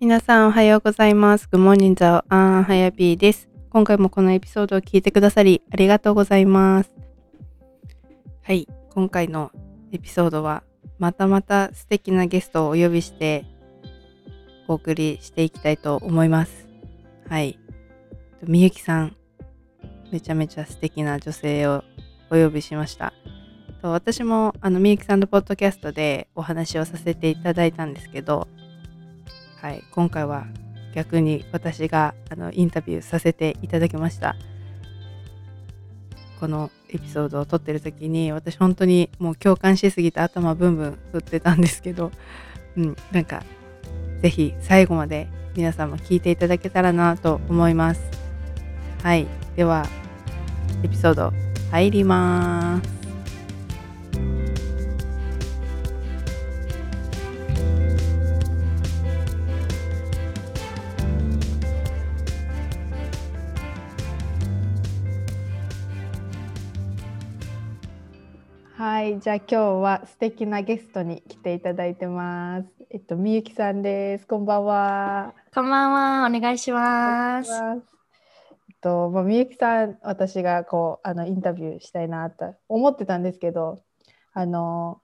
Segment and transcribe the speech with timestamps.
[0.00, 1.46] 皆さんおはようございます。
[1.52, 3.50] Good morning, the アンハヤピーです。
[3.68, 6.90] 今回もこのエピソードを聞いてくださりありがとうございます。
[8.40, 9.52] はい、今回の
[9.92, 10.62] エピソードは
[10.98, 13.44] またまた素敵なゲストをお呼びして
[14.68, 16.66] お送りしていきたいと思います。
[17.28, 17.58] はい。
[18.46, 19.16] みゆきさん、
[20.10, 21.84] めちゃめちゃ素敵な女性を
[22.30, 23.12] お呼びしました。
[23.82, 28.48] 私もあのみゆきさんのポッドキャストでお話をさせていただいたんですけど、
[29.60, 30.46] はい、今回は
[30.94, 34.36] 逆に私があのインタビューさせていただきました。
[36.40, 42.10] このエピソードを撮ってる時に私本当にもう共感しすぎて頭ブンブン振ってたんですけど、
[42.78, 43.42] うん、なんか
[44.22, 48.00] ぜひ最後まで皆さんも聞いていただけたらなと思います。
[49.02, 49.86] はい、では
[50.82, 51.32] エピソード
[51.70, 53.09] 入ります。
[68.80, 72.68] はい、じゃあ今日は素敵なゲストに来ていただいてます。
[72.88, 74.26] えっとみゆきさんです。
[74.26, 75.34] こんばんは。
[75.54, 77.52] こんばんは、お願いします。
[77.52, 83.82] えっとまあみゆきさん私がこうあのインタビューしたいなと思ってたんですけど、
[84.32, 85.02] あの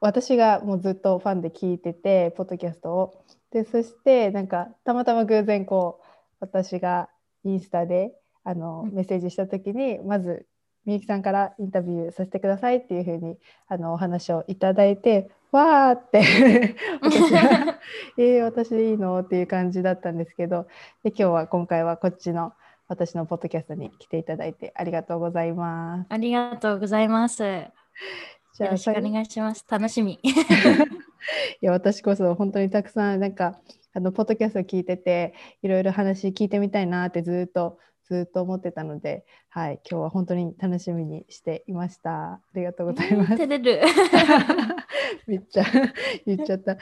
[0.00, 6.06] 私がもうずっとファンで聞いててポッドキャストをでそしてなんかたまたま偶然こう
[6.40, 7.08] 私が
[7.44, 8.12] インスタで
[8.44, 10.44] あのメッセージした時にまず
[10.88, 13.36] みゆきさんからインタビューさせてくださいっていうふうに
[13.68, 17.78] あのお話をいただいてわーって 私は
[18.16, 19.20] えー、私でいいの？
[19.20, 20.66] っていう感じだったんですけど
[21.04, 22.54] で今日は今回はこっちの
[22.88, 26.06] 私のポッドキャストに来ていただいてありがとうございます。
[26.08, 27.36] ありがとうございます。
[28.54, 29.66] じよろしくお願いします。
[29.68, 30.18] 楽しみ。
[30.24, 33.60] いや私こそ本当にたくさんなんか
[33.92, 42.32] あのポッドキャスト聞いてていろいろ話聞いてみたいなってずっとずっと思ってたので、はい、今日は本当に楽しみにしていました。
[42.32, 43.36] ありがとうございます。
[43.36, 43.82] 照れる。
[45.26, 45.64] めっちゃ
[46.26, 46.76] 言っちゃった。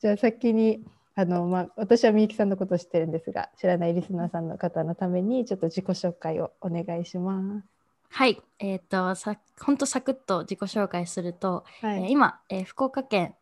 [0.00, 0.82] じゃあ先に
[1.14, 7.80] あの、まあ、私はみゆきさんのことを知ってるんですが知らないリスナーさんの方のためにちょっと自己紹介をお願いします。
[8.12, 13.34] はい、えっ、とさ本当サクッと自己紹介すると、はいえー今、えー福岡県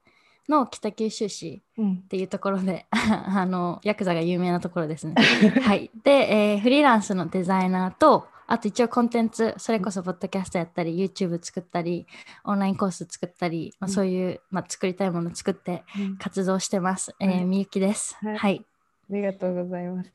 [0.49, 5.15] の北九州市うんっていうところで あのヤクザが有名なところですね。
[5.63, 12.07] はい、で、えーフリーランスのデザイナーとあと一応コンテンツそれこそポッドキャストやったり YouTube 作ったり
[12.45, 17.15] オンラインコース作ったり、まあ、うんそういう、まあ、作りたいもの作ってうん活動してます。
[17.21, 18.17] えはいーみゆきです。
[18.17, 18.65] はいはい。
[19.11, 20.13] ありがとうございます。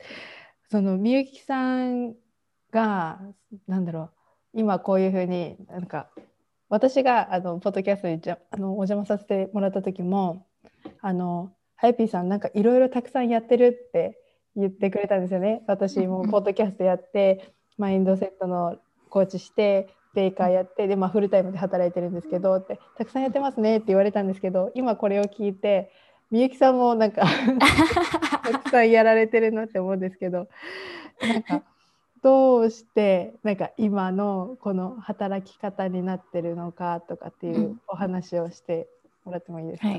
[0.70, 2.16] そのみゆきさん
[2.72, 3.20] が
[3.68, 4.12] なんだろう
[4.54, 6.10] 今こういうふうになんか
[6.74, 10.48] 私があのポッドキャストにじゃあのお邪魔させてもらった時も
[11.02, 14.18] あのハイピーさんなんかいろいろたくさんやってるって
[14.56, 15.62] 言ってくれたんですよね。
[15.68, 18.78] 私もポッドキャストやってマインドセットの
[19.12, 25.92] コーチしてベーカーやってで、まあ、フルタイムで働いてるんですけどってたくさんやってますねって言われたんですけど今これを聞いて
[26.32, 27.22] みゆきさんもなんか
[28.52, 30.48] たくさんやられてるなって思うんですけど
[31.22, 31.64] なんか
[32.24, 37.82] どうしてなんか今のこの働き方になってるのかとかっていううん。
[37.88, 38.88] お話をして
[39.26, 39.98] もらってもいいですか、はい。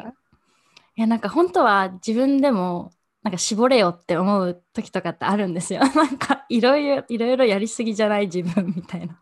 [0.96, 2.90] いやなんか本当は自分でも
[3.22, 5.80] なんか絞れよって思う時とかってあるんですよ。
[5.94, 9.18] なんかいろいろいろいろやりすぎじゃない自分みたいな。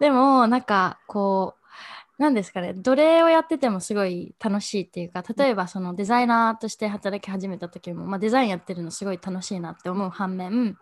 [0.00, 1.54] でもなんかこ
[2.18, 2.72] うなんですかね。
[2.72, 10.76] どれをやっててもすごい楽しいっていうか例えばそのデザイナーとして働き始めた時も、まあ、デザインやってるのすごい楽しいなって思う反面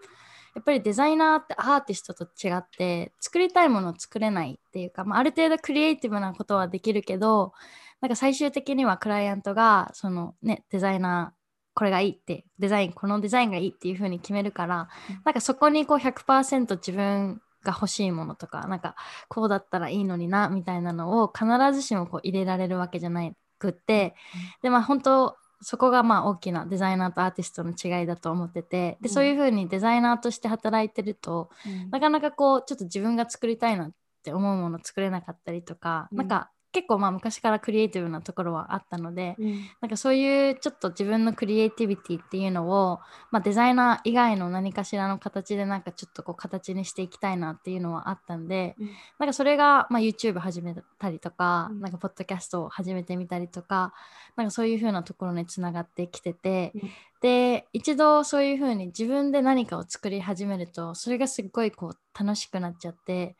[0.55, 7.53] やっぱりデザイナーってアーティストと違って作りたいものを作れないっていうか、まあ、ある程度クリエイティブなことはできるけど
[8.01, 11.45] なんか最終的にはクライアントがそのねデザイナー
[11.75, 14.89] これがいいってデザインこのデザインがいいっていう風に決めるから
[15.25, 18.95] なんかそこにこう100%自分が欲しいものとかなんか
[19.29, 23.29] こうだったらいいのになみたいなのを必ずしもこう入れられるわけじゃな
[23.59, 24.15] くって
[24.63, 29.03] でまあ本当そこがまあ大きなデザイナーとアーティストの違いだと思っててうん。
[29.05, 31.51] でそういう風にデザイナーとして働いてると
[31.91, 33.93] なかなかこうちょっと自分が作りたいなっ
[34.23, 36.19] て思うもの作れなかったりとか、うん。
[36.19, 39.61] なんか結構まあ昔からクリエイティブなところはあったので、うん。
[39.81, 42.99] なんかそういうちょっと自分のクリエイティビティっていうのを、
[43.31, 48.91] まあ、デザイナー以外の何かしらの形でなんかちょっとこう形にしていきたいなっていうのはあったんで、うん。
[49.21, 51.81] なんかそれが、まあ、YouTube 始めたりとか、うん。
[51.81, 53.95] なんかポッドキャストを始めてみたりとか
[54.35, 56.91] なんかそういう風なところにつながってきてて、うん。
[57.21, 63.37] で一度そういう風に自分で何かを作り始めるとそれがすっごいこう楽しくなっちゃって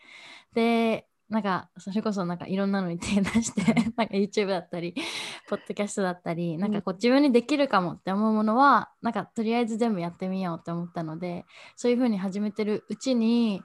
[0.55, 4.95] でなんかそれこそなんかいろんなのに手出して なんか YouTube だったり
[5.49, 13.63] ポッドキャストだったりなんかこう自分にできるかもって思うものはなんかとりあえず全部やってみようって思ったのでそういう風に始めてるうちに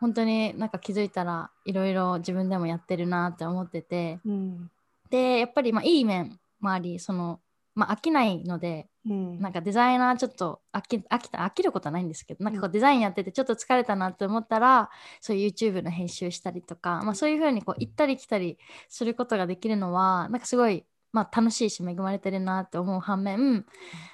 [0.00, 4.70] 本当になんか気づいたらいろいろ自分でもやってるなって思ってて、うん、
[5.10, 7.40] でやっぱりまあいい面もありその
[7.76, 14.90] まあ、飽きないので、うん、なんかデザイナーちょっと飽き飽きた飽きることはないんですけどなんかこうデザインやっててちょっと疲れたなって思ったら
[15.20, 18.58] そういう YouTube の編集したりとか、まあ、そういう風にこう行ったり来たり
[18.88, 23.64] することができるのはなんかすごいまあ、楽しいし恵まれてるなって思う反面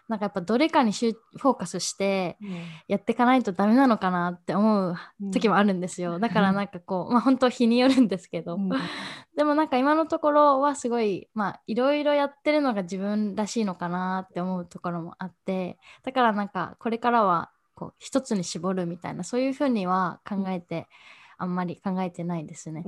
[0.06, 2.38] なんかやっぱどれかにフォーカスして
[2.86, 4.96] やっていかないとダメなのかなって思う
[5.32, 8.68] 時もあるんですよ、だからなんかこうまあ本当日によるんですけど、うん、
[9.36, 20.86] でもなんか今のところはすごいまあいろいろやってるのが自分らしいのかなって思うところもあってだからなんかこれからはこう一つに絞るみたいなそういうふうには考えて、
[21.36, 22.84] あんまり考えてないですね。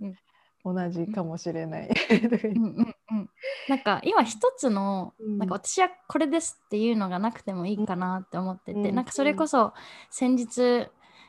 [0.00, 0.14] うん
[0.64, 1.88] 同じかもしれない。
[1.88, 3.30] うんうんうん、
[3.68, 9.74] なんか今一つの、うん、なんか私はこれですっていうのがなくてもいいかなって思ってて、うん、なんかそれこそ
[10.10, 10.88] 先日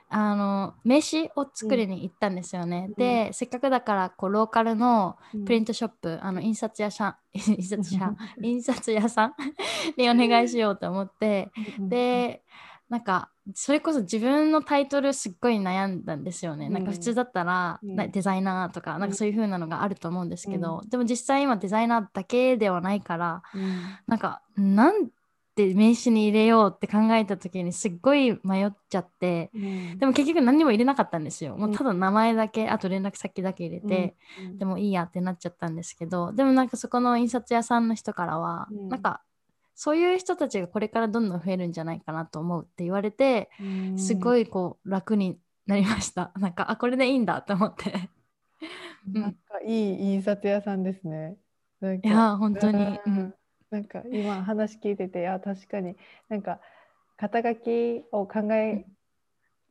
[0.09, 2.85] あの名刺を作りに行ったんですよね。
[2.89, 9.33] うん、で、せっかくだからこうローカルのプリントショップ、あの印刷屋さん 印刷屋印刷屋さん
[9.97, 12.43] にお願いしようと思って、で
[12.87, 16.67] なんかそれこそ自分のタイトルすっごい悩んだんですよね。
[16.67, 25.09] うん、なんか普通だったら、うん、デザイナーとかなんかそういう風なのがあると思うんですけど、うん、でも実際今デザイナーだけではないから、うん、なんかなん
[25.55, 29.51] て名刺に入れようって考えた時にすっごい迷っちゃって、
[29.97, 31.55] でも結局何にも入れなかったんですよ。
[31.55, 34.15] もうただ名前だけあと連絡先だけ入れて、
[34.57, 39.21] でもいいやってなっちゃったんですけどでもなんかそこの印刷屋さんの人からは、うん、なんか
[39.75, 43.49] そういう人たちがこれからどんどん増えるんじゃないかなと思うって言われて
[43.97, 45.37] すごいこう楽に
[45.67, 46.31] なりました。
[46.39, 48.09] なんかあこれでいいんだと思って。
[49.11, 51.37] なんかいい印刷屋さんですね。
[52.03, 53.33] いや本当に、うん、
[53.69, 55.95] なんか今話聞いてていや確かに。
[56.29, 56.59] なんか
[57.17, 58.85] 肩書きを考え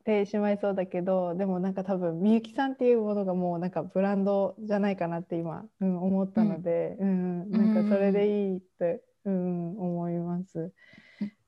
[0.05, 10.71] てしまいそうだけど、でもなんか多分みゆきさんっていうものがもうなんかブランドじゃないかなって今、うん、思ったので、うん、うん、なんかそれでいいってうん、思います。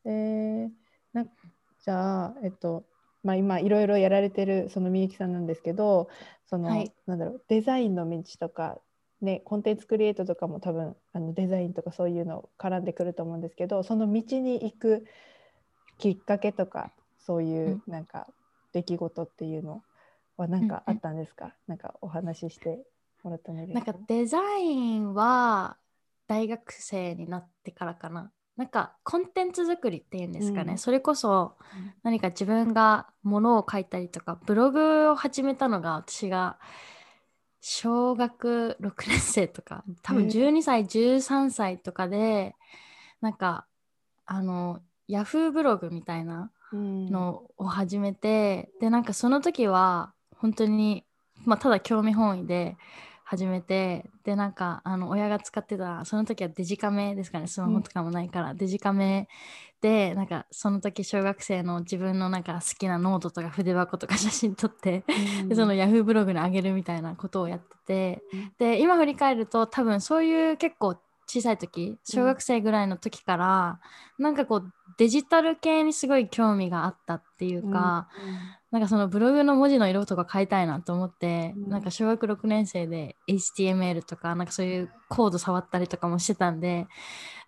[0.06, 0.70] えー、
[1.14, 2.86] なじゃあ、えっと
[3.24, 6.10] まあ、今いろいろやられてるそのみゆきさんなんですけど
[6.46, 8.80] その、はい、なんだろうデザインの道とか、
[9.22, 15.06] ね、コンテンツクリエイトとかも多分あのデザインとかそういうの絡んでくると思うんですけどその道に行く
[15.98, 18.28] きっかけとかそういうなんか
[18.72, 19.84] 出来事っていうの
[20.38, 22.80] は何かあったんですか、うん、なんかお話しして
[23.24, 23.92] もらってもいいですか？
[23.92, 25.76] なんかデザインは
[26.28, 28.32] 大学生になってからかな。
[28.58, 31.58] なんかコンテンツ作りっていうんですかね、うん、それこそ
[32.02, 36.58] 何か自分がものを書いたりとかブログを始めたのが私が
[37.62, 42.56] 小学6年生とか多分12歳、13歳とかで
[43.22, 43.68] なんか
[44.26, 51.06] あのヤフーブログみたいなのを始めて、でなんかその時は本当に、
[51.46, 52.78] まあ、ただ興味本位で
[53.30, 57.48] 始めてでなんかあの親が使ってたその時はデジカメですかね。
[57.48, 59.28] スマホとかもないから、うん、デジカメ
[59.82, 65.04] でなんかその時小学生の自分のなんか好きなノートとか筆箱とか写真撮って、
[65.42, 70.96] うん、でそのヤフーブログに上げるみたいなことをやってて、うん、で今振り返ると多分そういう結構
[71.28, 73.80] 小さい時小学生ぐらいの時から、
[74.18, 86.86] うん、なんかこうデジタル系にすごい興味があったっていうか、うん、なんかそのブログの文字の色とか変えたいなと思って、うん、なんか小学6年生で HTML とかなんかそういうコード触ったりとかもしてたんで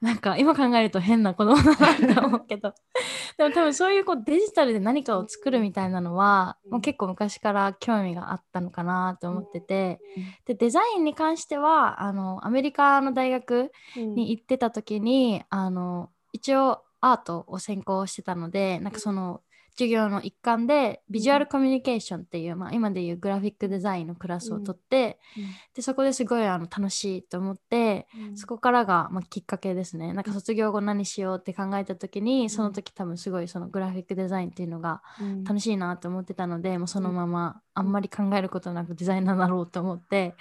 [0.01, 2.73] なんか今考えると変な子供だなと思うけど。
[3.37, 10.01] でも多分そういうこうデジタルで何かを作るみたいなのは、もう結構昔から興味があったのかなと思ってて、
[10.45, 19.41] でデザインに関してはあのアメリカの大学に行ってた時に、あの一応アートを専攻してたのでなんかその
[19.79, 25.43] 授業の一環でビジュアルコミュニケーションっていう、まあ、今でいうグラフィックデザインのクラスを取って、うん、
[25.73, 30.11] でそこですごいあの楽しいと思って、うん、そこからが、まあ、きっかけですね。
[30.11, 35.01] なんか卒業後何しようって考えた時にその時多分すごいそのグラフィックデザインっていうのが
[35.45, 40.35] 楽しいなと思ってたので、もうそのままあんまり考えることなくデザイナーになろうと思って、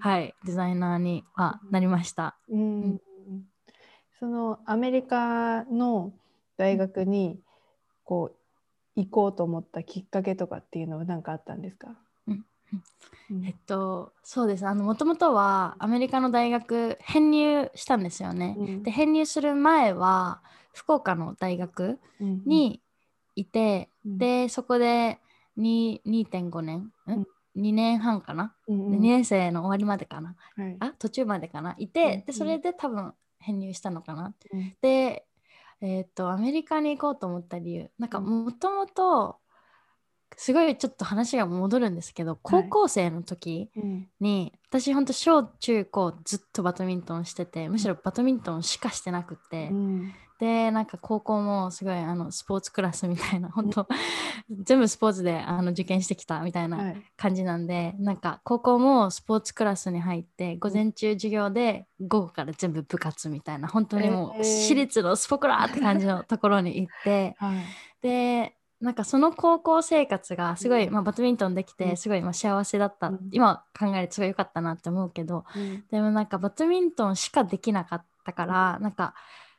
[0.00, 2.38] はいデザイナーにはなりました。
[2.48, 3.00] うん。
[4.18, 6.12] そのアメリカの
[6.56, 7.38] 大学に
[8.04, 8.37] こう
[9.04, 11.88] 行こうと思ったきっかけとかっていうのは何かあったんですか、
[12.26, 12.44] うん
[13.46, 14.66] えっとそうです。
[14.66, 20.40] あのもともとはアメリカの大学編入したんですよね、うん、で編入する前は
[20.72, 22.80] 福岡の大学に
[23.36, 25.18] いて、うん、でそこで
[25.58, 27.26] 2.5年、うん、
[27.56, 30.34] 2年半かな、うんで2年生の終わりまでかな？
[30.56, 30.76] はい。
[30.80, 31.74] あ途中までかな？
[31.78, 32.24] いて、うん。
[32.26, 34.34] でそれで多分編入したのかな？
[34.52, 34.74] うん。
[34.80, 35.26] で
[35.80, 37.90] えーっとアメリカに行こうと思った理由。
[37.98, 38.44] なんかうん。
[38.44, 39.36] もともと
[40.36, 44.08] すごいちょっと話が戻るんですけど高校生の時うん。
[44.20, 53.88] に、私ほんと小中高ずっとバドミントンしててむしろバドミントンしかしてなくって、うんでなんか高校もすごいあのスポーツクラスみたいな本当
[54.62, 57.02] 全部スポーツであの受験してきたみたいなはい。
[57.16, 67.56] 感じなんで、なんか高校もスポーツクラスに入って午前中授業で午後から全部部活みたいな本当にもえーう私立のスポクラって感じのところに行ってはい。
[68.00, 70.92] でなんかその高校生活がすごい、うん。
[70.92, 71.76] まあ、バドミントンできうん。
[71.76, 73.18] てすごいまあ幸せだった、うん。
[73.32, 79.14] 今考えるとすごい良かったなって思うけどうんでもなんかバドミントンしかできなかったからなんか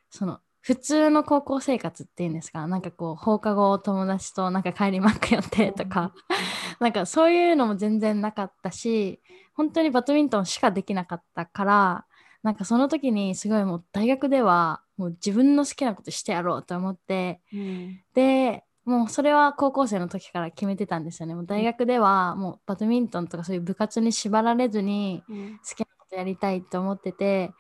[0.10, 2.68] その普通の高校生活っていうんですか？
[2.68, 6.14] なんかこう放課後友達となんか帰りマック寄ってとか、
[6.80, 9.22] なんかそういうのも全然なかったし
[9.54, 12.06] 本当にバドミントンしかできなかったから
[12.44, 18.02] なんかその時にすごいもう大学ではもう自分の好きなことしてやろうと思ってうん。
[18.14, 21.36] でもうそれは高校生の時から決めてたんですよね。
[21.36, 25.60] もう大学ではもうバドミントンとかそういう部活に縛られずにうん。
[25.60, 27.52] 好きなことやりたいと思ってて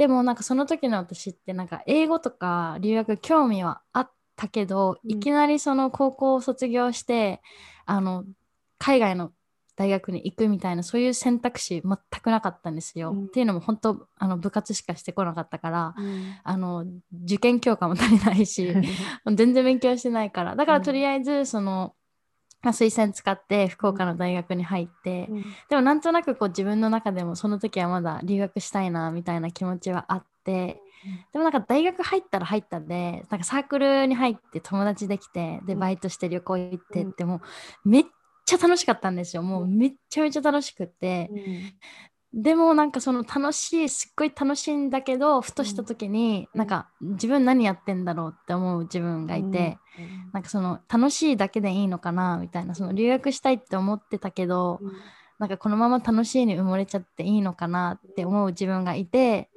[0.00, 5.10] でもなんかその時の私ってなんか英語とか留学興味はあったけど、うん。
[5.10, 7.42] いきなりその高校を卒業して
[7.84, 8.24] あの
[8.78, 9.32] 海外の
[9.76, 13.10] 大学に行くみたいなそういう選択肢全くなかったんですよ。
[13.10, 13.24] うん。
[13.24, 16.34] っていうのも本当あの部活しかしてこなかったから、うん。
[16.44, 16.86] あの
[17.24, 18.72] 受験教科も足りないし
[19.34, 20.56] 全然勉強してないから。
[20.56, 21.94] だからとりあえずその、
[22.62, 25.42] まあ推薦使って福岡の大学に入って、うん。
[25.68, 30.82] でもなんとなくこう自分の中でもその時はまだ留学したいなみたいな気持ちはあって
[31.32, 35.78] でもなんか大学入ったら入ったでなんかサークルに入って友達できてでうん。
[35.78, 37.10] バイトして旅行行ってうん。
[37.10, 37.40] っても
[37.84, 38.04] うめっ
[38.44, 39.42] ちゃ楽しかったんですよ。
[39.42, 41.28] もうめっちゃめちゃ楽しくって。
[41.30, 41.72] うん
[42.32, 46.58] でもなんかその楽しいすっごい楽しいんだけどふとした時にうん。
[46.58, 49.78] なんか自分何やってんだろうって思う自分がいて。
[50.32, 54.92] なんかその楽しいだけでいいのかなみたいなその留学したいって思ってたけどうん。
[55.38, 59.48] なんかこのまま楽しいに埋もれちゃっていいのかなって思う自分がいて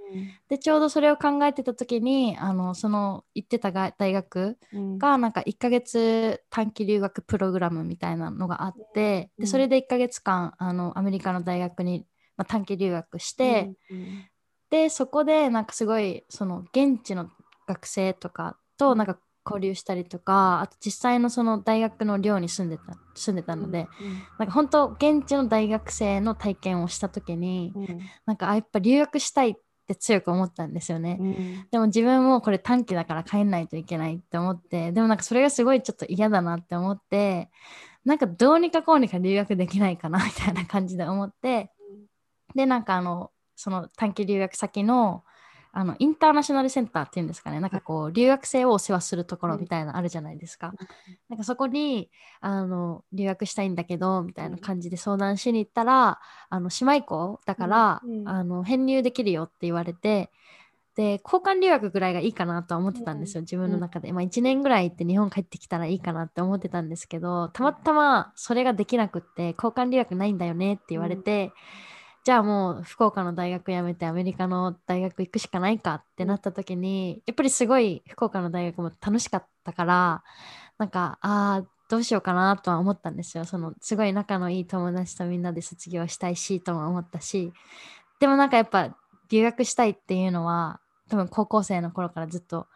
[0.47, 4.97] でちょうどそれを考えてた時にあのその行ってたが大学うん。
[4.97, 9.43] がなんか1ヶ月短期留学プログラムみたいなのがあってうん。
[9.43, 12.05] でそれで1ヶ月間あのアメリカの大学に、
[12.37, 14.25] まあ、短期留学して、うん
[14.69, 17.29] でそこでなんかすごいその現地の
[17.67, 23.87] 学生とかとなんか交流したりとかあと実際のその大学の寮に住んでた住んでたので、
[24.39, 27.99] なんか本当現地の大学生の体験をした時にうん。
[28.25, 29.53] なんかあやっぱ留学したいっ
[29.85, 31.17] て強く思ったんですよね。
[31.19, 31.67] うん。
[31.69, 37.51] でも自分もこれ短期だから帰んないといけないって思ってでもなんかそれがすごいちょっと嫌だなって思って
[38.05, 41.69] なんかどうにかこうにか留学できないかなみたいな感じで思って
[42.55, 45.23] でなんかあのその短期留学先の
[45.75, 47.59] あのインターナショナルセンターっていうんですかね。
[47.59, 50.71] なんかこう留学生をお世話するところみたいなのあるじゃないですか、
[51.29, 56.19] なんかそこにあの留学したいんだけどみたいな感じで相談しに行ったら
[56.49, 58.19] あの姉妹校だから、うん。
[58.19, 58.29] うん。
[58.29, 60.29] あの編入できるよって言われて
[60.95, 71.51] で交換留学ぐらいがいいかなとは思ってたんですよ、自分の中で、まあ、1年ぐらい行って日本帰ってきたらいいかなって思ってたんですけどたまたまそれができなくって交換留学ないんだよねって言われて、
[72.23, 80.23] じゃあもう福岡の大学辞めてアメリカの大学行くしかないかってなった時にやっぱりすごい福岡の大学も楽しかったから
[80.77, 83.45] なんかああどうしようかなとは思ったんですよ。
[83.45, 87.51] そのすごい仲のいい友達とみんなで卒業したいしとも思ったし。
[88.19, 88.95] でもなんかやっぱ
[89.29, 92.67] 留学したいっていうのは多分高校生の頃からずっと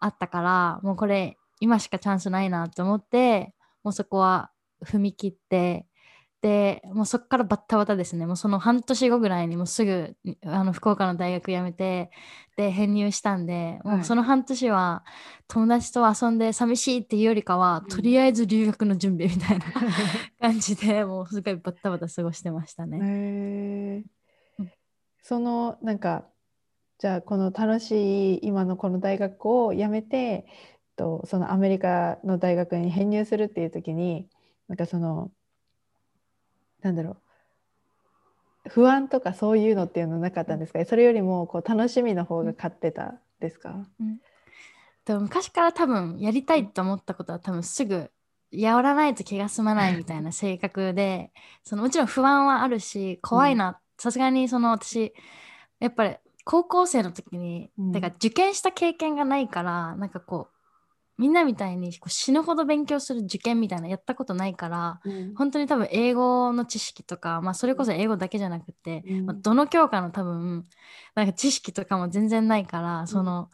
[0.00, 4.50] あったからもうこれ今しかチャンスないなと思ってもうそこは
[4.84, 5.85] 踏み切って
[6.46, 8.24] でもうそこからバッタバタですね。
[8.24, 12.12] もうその半年後ぐらいにもうすぐあの福岡の大学辞めて
[12.56, 15.04] で編入したんで、もうその半年は
[15.48, 17.88] 友達と遊んで寂しいっていうよりかは、うん。
[17.88, 19.64] とりあえず留学の準備みたいな
[20.40, 24.04] 感じでもうすごいバッタバタ過ごしてましたね。
[24.60, 24.70] うん。
[25.22, 26.28] そのなんか
[26.98, 30.46] じゃあこの楽しい今のこの大学を辞めて
[30.94, 34.28] とそのアメリカの大学に編入するっていう時に
[34.68, 35.32] なんかその
[36.86, 37.16] なんだろ
[38.64, 38.70] う。
[38.70, 40.84] 不安とかそういうのっていうのなかったんですか？
[40.84, 43.86] それよりもこう楽しみの方が勝ってたですか、
[45.04, 48.10] でも昔から多分やりたいと思ったことは多分すぐ
[48.50, 53.78] やらないと気が済まないみたいな性格でそのもちろん不安はあるし怖いな。
[53.98, 55.12] さすがにその私
[55.78, 57.92] やっぱり高校生の時に、うん。
[57.92, 60.48] てか受験した経験がないからなんかこ
[61.18, 65.34] みんなみたいにこう死ぬほど勉強する受験みたいなやったことないからうん。
[65.34, 69.26] 本当に多分英語の知識とか、まあ、それこそ英語だけじゃなくて、うん。
[69.26, 70.66] まあ、どの教科の多分
[71.14, 73.50] なんか知識とかも全然ないから、その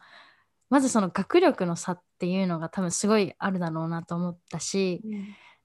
[0.69, 5.01] まずその学力の差っていうのが多分すごいあるだろうなと思ったし、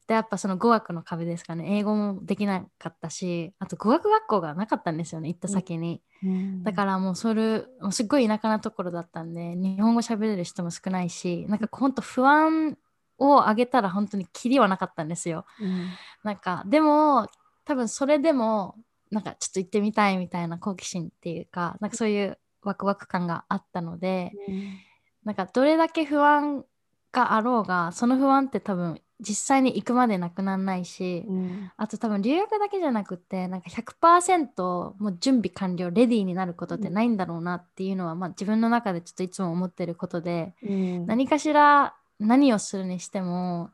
[0.09, 1.77] でやっぱその語学の壁ですかね。
[1.77, 5.29] 英語もできなかったしあと語学学校がなかったんですよね。
[5.29, 6.65] 行った先に、うん。
[6.65, 12.79] だからもうそれもうすっごい田舎なところだったんで日本語喋れる人も少ないしなんかほんと不安
[13.19, 15.45] を上げたら本当にキリはなかったんですよ。
[15.61, 15.89] うん。
[16.25, 17.29] なんかでも
[17.67, 18.77] 多分それでも
[19.11, 24.33] なんかちょっと行ってみたいみたいな好奇心っていうかなんかそういうワクワク感があったので
[25.25, 26.65] なんかどれだけ不安
[27.13, 31.73] があろうがその不安って多分実際に行くまでなくならないし、うん。
[31.77, 41.07] あと多分留学だけじゃなくてなんか100%もう準備完了レディーになることってないんだろうなっていうのは、まあ、自分の中でちょっといつも思ってることでうん。
[41.07, 43.71] 何かしら何をするにしても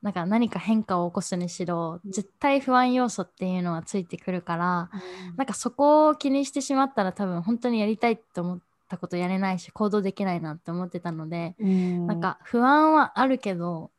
[0.00, 2.10] なんか何か変化を起こすにしろうん。
[2.10, 4.90] 絶対不安要素っていうのはついてくるから
[5.36, 12.06] なんかそこを気にしてしまったら多分本当にやりたいって思ったことやれないし行動できないなって思ってたのでうん。
[12.06, 13.90] なんか不安はあるけど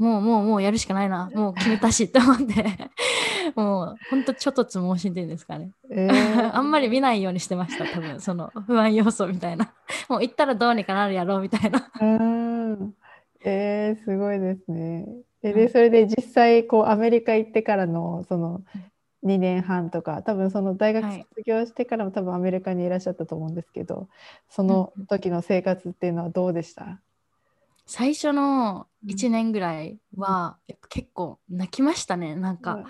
[0.00, 1.30] もうもうもうやるしかないな。
[1.34, 2.44] もう決めたしって思って。
[3.54, 5.72] もうほんとちょっとつ盲信っていうんですかね。
[5.90, 6.10] えー。
[6.56, 8.18] あんまり見ないようにしてました多分。
[8.20, 9.72] その不安要素みたいな。
[10.08, 11.90] もう行ったらどうにかなるやろうみたいな。
[12.00, 12.94] うん。
[13.44, 15.06] えー、すごいですね。
[15.42, 15.68] えで、うん。
[15.68, 18.62] それで実際こうアメリカ行ってからのその
[19.22, 21.26] 2年半とか多分その大学はい。
[21.34, 24.08] 卒業してからも多分アメリカにいらっしゃったと思うんですけど
[24.48, 27.00] その時の生活っていうのはどうでした？
[27.90, 29.10] 最初のうん。
[29.10, 32.36] 1年ぐらいは結構泣きましたね。
[32.36, 32.84] なんか、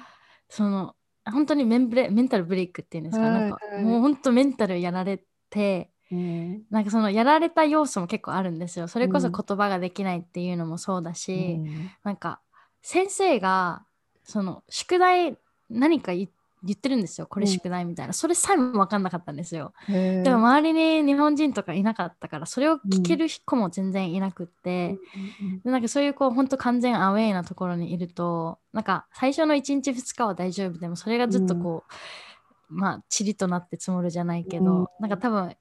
[0.51, 6.67] その本当にメンブレメンタルブレイクっていうんですか、はいなんかはいもう本当メンタルやられてうん。
[6.71, 8.89] なんかそのやられた要素も結構あるんですよ。
[8.89, 9.33] それこそうん。
[9.33, 11.97] 言葉ができないっていうのもそうだうし、ん。
[12.05, 12.43] なんか
[12.83, 13.87] 先生が
[14.25, 15.39] その宿題
[15.71, 16.29] 何か言
[16.63, 17.27] 言ってるんですよ。
[17.27, 17.53] これうん。
[17.53, 19.73] 宿題みたいな、それさえも分かんなかったんですよ。
[19.89, 24.99] でも周りに日本人とかいなかったからそれを聞ける子も全然いなくって、
[25.65, 30.79] でなんかそういうこう本当完全アウェイなところにいるとなんか最初の1日2日は大丈夫。
[30.79, 31.93] でもそれがずっとこう、
[32.71, 34.87] まあ塵となって積もるじゃないけど、うん。
[35.01, 35.57] なんか多分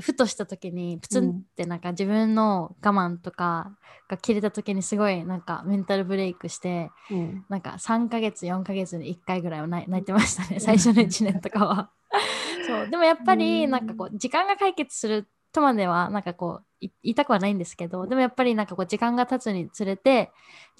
[0.00, 3.76] ふとした時にプツンうんってなんか自分の我慢とか
[4.08, 7.44] が切れた時にすごいなんかメンタルブレイクしてうん。
[7.48, 11.90] なんか3ヶ月4ヶ月に1回ぐらいは泣いてましたね最初の1年とかは。
[12.66, 13.70] そうでもやっぱりうん。
[13.70, 20.30] なんかこう時間が解決するとまではなんかこうい言いたくはないんですけどでもやっぱりなんかこう時間が経つにつれて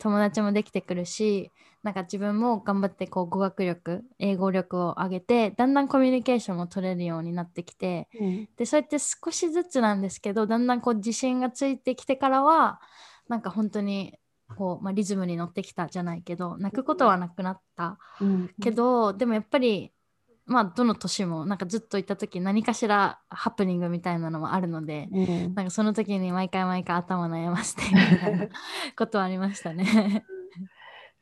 [0.00, 1.50] 友達もできてくるし
[1.82, 8.48] なんか自分も頑張ってこう語学力英語力を上げてだんだんコミュニケーションも取れるようになってきてうん。
[8.56, 12.80] でそうやって少しずつなんですけどだんだんこう自信がついてきてからは
[13.28, 14.18] なんか本当に
[14.56, 18.50] こう、まあ、リズムに乗ってきたじゃないけど泣くことはなくなったうん。
[18.60, 19.92] けど、でもやっぱり
[20.46, 25.54] まあどの年もなんかずっといた時何かしらハプニングみたいなのもあるので、うん。
[25.54, 28.48] なんかその時に毎回毎回頭悩ませてみたいな
[28.96, 30.24] ことはありましたね。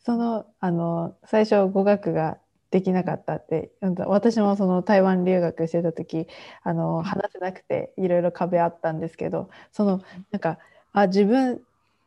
[0.06, 2.38] そのあの最初語学が
[2.70, 6.28] できなかったってうん私もその台湾留学してた時
[6.62, 10.58] あの話せなくていろいろ壁あったんですけどそのなんか
[10.92, 11.60] あ自分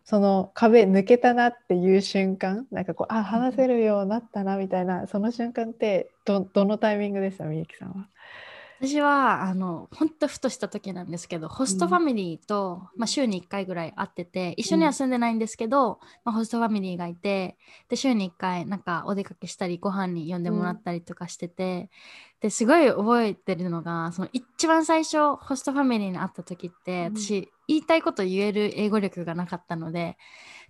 [0.05, 8.07] その壁抜けたなっていう瞬間なんかこうあ話せるようになったなみたいなその瞬間ってどどのタイミングでしたみゆきさんは？
[8.81, 17.57] 私はあの本当ふとした時なんですけどホストファミリーと、まあ、週に1回ぐらい会ってて一緒には住んでないんですけど、まあ、ホストファミリーがいて
[17.89, 21.89] で週に1回なんかお出かけしたりご飯に呼んでもらったりとかしてて、
[22.39, 27.17] ですごい覚えてるのがその一番最初ホストファミリーに会った時ってうん。
[27.17, 30.17] 私言いたいこと言える英語力がなかったので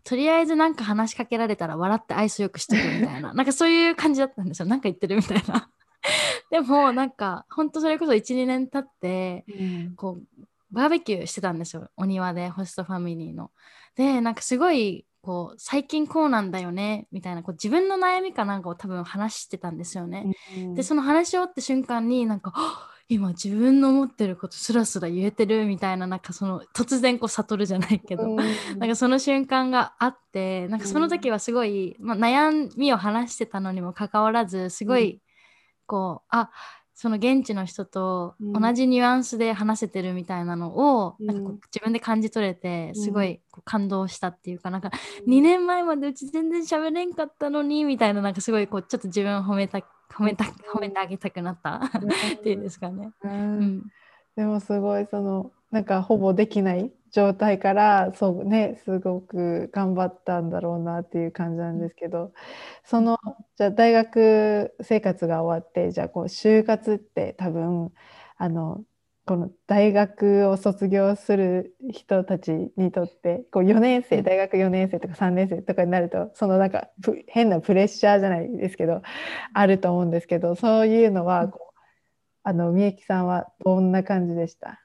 [0.03, 4.67] とりあえずなんか話しかけられたら笑って愛想よくしとくみたいななんかそういう感じだったんですよ。
[4.67, 5.69] なんか言ってるみたいな。
[6.49, 13.51] でもなんか本当それこそ12年経ってうんこうバーベキューしてたんですよお庭でホストファミリーの。
[13.95, 20.33] でなんかすごいこう最近こうなんだよねみたいなこう自分の悩みかなんかを多分話してたんですよね。
[20.75, 22.53] でその話し終わった瞬間になんか
[23.09, 28.35] 今自分の思ってることスラスラ言えてるみたいななんかその突然こう悟るじゃないけど、うん
[28.77, 35.21] なんかその瞬間があってなんかその時はすごい、まあ、悩みを話してたのにもかかわらずすごい、
[35.89, 36.51] こうあ
[36.93, 38.61] その現地の人とうん。
[38.61, 41.25] 同じニュアンスで話せてるみたいなのを、うん。
[41.27, 43.01] なんかこう自分で感じ取れてうん。
[43.01, 44.91] すごいこう感動したっていうかなんか
[45.25, 49.79] 2年前までうち全然喋れんかったのにみたいななんかすごいこうちょっと自分を褒めた
[50.11, 53.11] 褒めた褒めてあげたくなった っていうんですかね。
[53.23, 53.83] ううんん、
[54.35, 62.33] でもすごいそのなんかほぼできない状態からそうねすごく頑張ったんだろうなっていう感じなんですけど
[62.83, 63.17] その
[63.57, 67.91] じゃあ大学生活が終わってじゃあこう就活って多分
[68.37, 68.83] あの
[69.25, 76.89] この大学を卒業する人たちにとってこう4年生大学4年生とか3年生とかになるとそのなんか
[77.27, 79.01] 変なプレッシャーじゃないですけど
[79.53, 81.79] あると思うんですけどそういうのはこう
[82.43, 84.79] あのみゆきさんはどんな感じでした？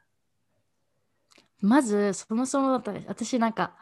[1.64, 3.74] まずそもそも私なんか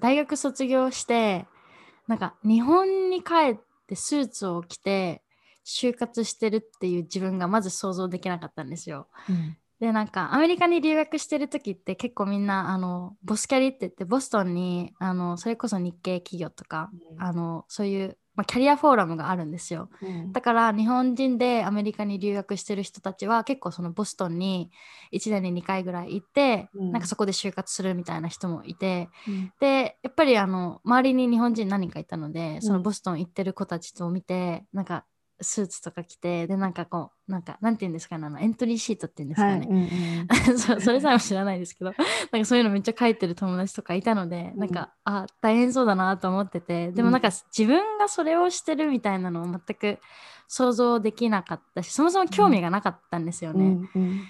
[0.00, 1.46] 大学卒業して
[2.06, 5.22] なんか日本に帰ってスーツを着て
[5.64, 9.06] 就活してるっていう自分がまず想像できなかったんですよ。
[9.28, 9.56] うん。
[9.78, 24.70] でなんかアメリカに留学してる時って結構みんなあのボスキャリって言ってボストンにあのそれこそ日系企業とか、うん、あのそういう、まあ、キャリアフォーラムがあるんですよ、うん、だから日本人でアメリカに留学してる人たちは結構そのボストンに
[25.12, 29.08] 1年に2回ぐらい行って、うん、なんかそこで就活するみたいな人もいて、
[29.58, 35.04] でやっぱりあの周りに日本人何人かいたのでそのボストン行ってる子たちと見てなんか
[35.40, 41.92] スーツとか着てでなんかこうなんかなんて言うんですかねあのエントリーシートって言うんですかね、はいうんうん、 そそれさえも知らないですけど
[42.32, 49.98] なんかそういうのめっちゃ書いてる友達とかいたので、うん、なんかあ大変そうだなと思っててでもなんか自分がそれをしてるみたいなのを全く
[50.48, 53.64] 想像できなかったしそもそも興味がなかったんですよね。
[53.64, 54.20] うんうん。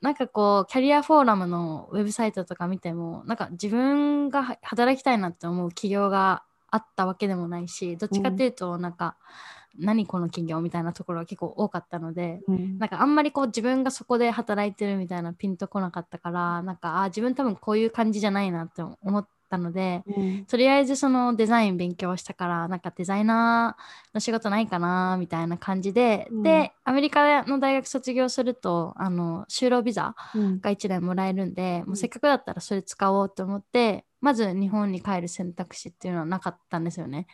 [0.00, 9.16] なんかこうキャリアフォーラムのウェブサイトとか見てもなんか自分が働きたいなって思う企業があったわけでもないしどっちかっていうとなんか、
[9.58, 37.26] うん何この企業みたいなところが結構多かったので、うん、なんかあんまりこう自分がそこで働いてるみたいなピンとこなかったからなんかあ自分多分こういう感じじゃないなって思ったので、うん、とりあえずそのデザイン勉強したからなんかデザイナーの仕事ないかなみたいな感じで、うん、でアメリカの大学卒業するとあの就労ビザが1年もらえるんで、もうせっかくだったらそれ使おうと思ってまず日本に帰る選択肢っていうのはなかったんですよね。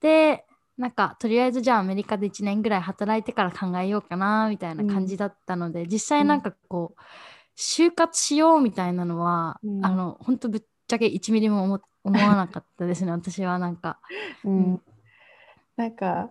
[0.00, 0.44] で
[0.78, 7.00] なんかとりあえずじゃあアメリカで1年ぐらい働いてから考えようかなみたいな感じだったので、うん、実際なんかこう、
[7.56, 13.98] 就活しようみたいなのは、うん、あの本当ぶっちゃけ1ミリも思思わなかったですね 私はなんか。
[14.44, 14.80] うん、
[15.76, 16.30] なんか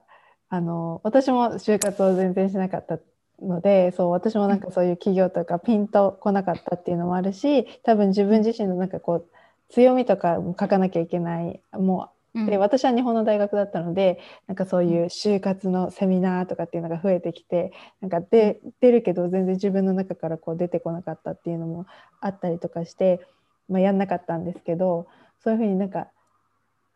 [0.50, 3.00] あの私も就活を全然しなかった
[3.42, 9.28] のでそう私もなんかそういう企業とかピンとこなかったっていうのもあるし多分自分自身のなんかこう
[9.70, 12.10] 強みとかも書かなきゃいけないも
[12.46, 17.72] で私は日本の大学だったのでなんかそういう就活のセミナーとかっていうのが増えてきて
[18.02, 21.86] なんかで出るけど全然自分の中からこう出てこなかったっていうのも
[22.22, 23.22] あったりとかして、
[23.70, 25.08] まあ、やんなかったんですけど
[25.44, 26.08] そういうふうになんか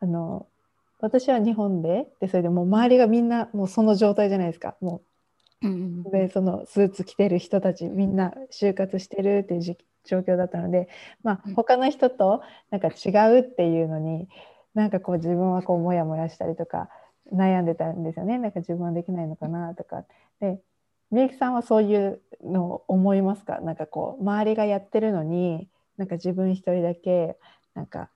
[0.00, 0.46] あの
[1.00, 4.76] 私は日本ででそれでもう周りがみんなもうその状態じゃないですか。
[4.80, 5.02] も
[5.62, 10.88] う、うん、でそのスーツ着てる人たちみんな就活してるっていう状況だったので、
[11.22, 14.28] まあ、他の人となんか違うっていうのに
[14.74, 16.88] なんかこう自分はこうモヤモヤしたりとか
[17.32, 18.38] 悩んでたんですよね。
[18.38, 20.04] なんか自分はできないのかなとか。
[20.40, 20.60] で
[21.10, 23.60] みゆきさんはそういうのを思いますか？
[23.60, 27.36] なんかこう周りがやってるのになんか自分一人だけ
[27.74, 28.08] なんか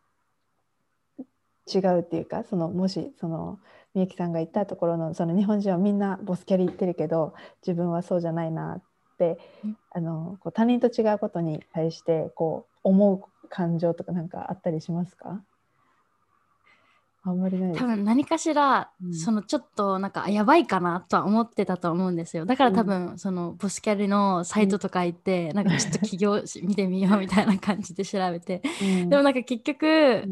[1.73, 3.59] 違うっていうかそのもしその
[3.95, 7.35] みゆきさんが言ったところのその日本人はみんなボスキャリ行ってるけど
[7.67, 8.83] 自分はそうじゃないなっ
[9.19, 9.39] て
[9.91, 15.43] あのこう他人と違うことに対してこう思う感情とかなんかあったりしますか？
[17.29, 22.47] あんまりない多分何かしら、うん、そのちょっとなんかやばいかなとは思ってたと思うんですよ。
[22.47, 28.63] だから多分、うん、そのボスキャリのサイトとか行って、うん、なんかちょっと企業見てみようみたいな感じで調べて、
[29.09, 30.25] でもなんか結局、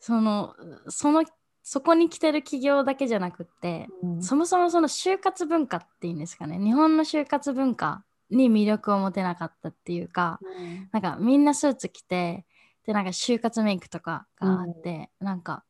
[0.00, 0.54] その
[0.88, 1.22] その
[1.62, 3.88] そこに来てる企業だけじゃなくって、
[4.20, 6.58] そもそもその就活文化っていうんですかね。
[6.58, 10.40] 日本の就活文化に魅力を持てなかったっていうか、
[10.92, 12.46] なんかみんなスーツ着て
[12.86, 15.62] でなんか就活メイクとかがあって、なんか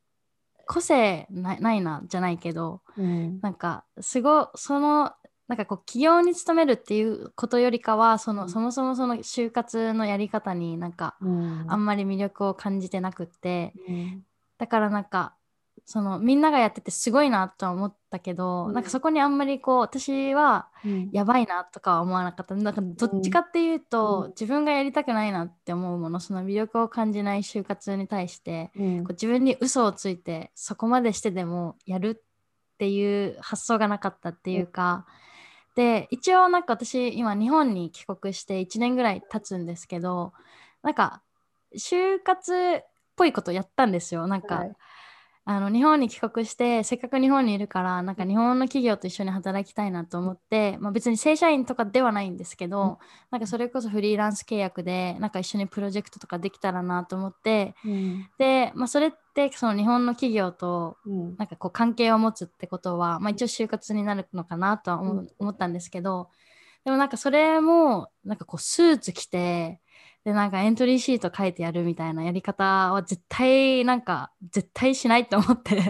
[0.65, 5.13] 個性ないなじゃないけど、うん、なんかすごその
[5.47, 14.23] なんかこう企業に勤めるっていうことよりかはその、うん、そもそもその就活のやり方になんか、うん、あんまり魅力を感じてなくって、うん、
[14.57, 15.35] だからなんか
[15.85, 20.69] そのみんながやっててすごいなとは思ったけど、うん、なんかそこにあんまりこう私は
[21.11, 35.05] やばいなとかは思わなかった、うん、なんかどっちかっていうと、うん、自分がやりたくないなって思うものその魅力を感じない就活に対して、こう自分に嘘をついてそこまでしてでもやるっていう発想がなかったっていうか、
[35.75, 40.31] で一応なんか私今日本に帰国して1年ぐらい経つんですけど
[40.81, 41.21] なんか
[41.77, 44.27] 就活っぽいことやったんですよ。
[44.27, 44.55] なんか。
[44.55, 44.71] はい
[45.45, 60.97] あの日本に帰国してせっかく日本にいるからなんか日本の企業と一緒に働きたいなと思って、まあ、別に正社員とかではないんですけど、なんかそれこそフリーランス契約でなんか一緒にプロジェクトとかできたらなと思って、うん、で、まあ、それってその日本の企業と
[61.37, 66.29] なんかこう関係を持つってことは、まあ、一応就活になるのかなとは思,、思ったんですけど
[66.85, 69.81] でもなんかそれもなんかこうスーツ着て
[70.25, 75.81] で、なんかエントリーシート書いてやるみたいなやり方は絶対、なんか絶対しないって思って。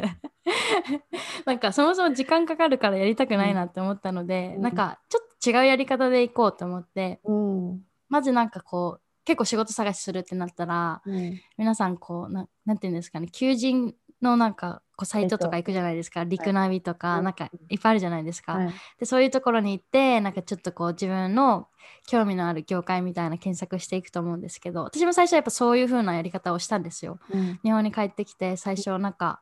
[1.45, 21.67] なんかそもそも時間かかるからやりたくないなって思ったので、うん、なんかちょっと違うやり方でいこうと思って、うん、まずなんかこう、結構仕事探しするってなったら、うん、皆さんこうな、なんていうんですかね、求人のなんかこうサイトとか行くじゃないですか、リクナビとか、なんかいっぱいあるじゃないですか、はい、でそういうところに行ってなんかちょっとこう自分の
[22.07, 29.41] 興味のある業界みたいな検索していくと思うんですけど私も最初はやっぱそういう風なやり方をしたんですよ、うん、日本に帰ってきて最初なんか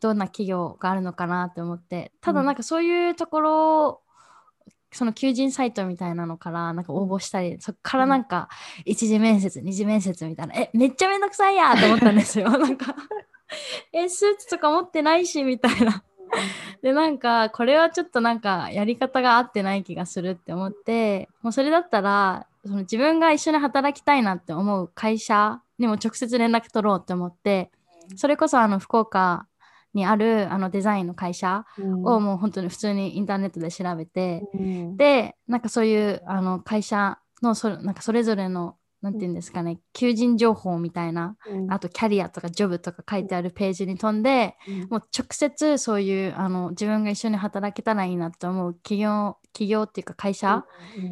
[0.00, 2.10] どんな企業があるのかなって思って。
[2.20, 4.00] ただなんかそういうところ
[4.92, 8.48] その求人サイトみたいなのからなんか応募したり、そこからなんか
[8.84, 12.50] 一次面接、二次面接みたいな、え、めっちゃめんどくさいやと思ったんですよ。
[12.58, 12.94] なんか
[13.92, 16.02] え、スーツとか持ってないし、みたいな。
[16.82, 27.70] で、なんか、これはちょっとなんか、やり方が合ってない気がするって思って、もうそれだったら、その自分が一緒に働きたいなって思う会社にも直接連絡取ろうって思って、
[28.16, 29.46] それこそあの、福岡
[29.94, 50.64] にあるあのデザインの会社をもう本当に普通にインターネットで調べて、うん、でなんかそういうあの会社のそなんかそれぞれのなんて言うんですかね、求人情報みたいな、うん、あとキャリアとかジョブとか書いてあるページに飛んで、うん、もう直接そういうあの自分が一緒に働けたらいいなと思う企業企業っていうか会社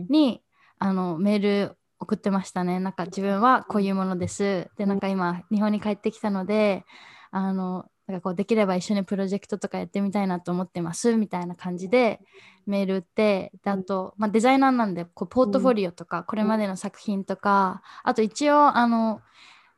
[0.09, 0.41] に、
[0.81, 2.81] うん、あのメール送ってましたね。
[2.81, 4.71] なんか自分はこういうものです。
[4.79, 6.85] で、なんか今日本に帰ってきたので、
[7.31, 12.21] あのなんかこうできれば一緒にプロジェクトとかやってみたいなと思ってますみたいな感じで
[12.67, 19.21] メール打ってであと、まあ、デザイナーなんでこうポートフォリオとかこれまでの作品とかあと一応あの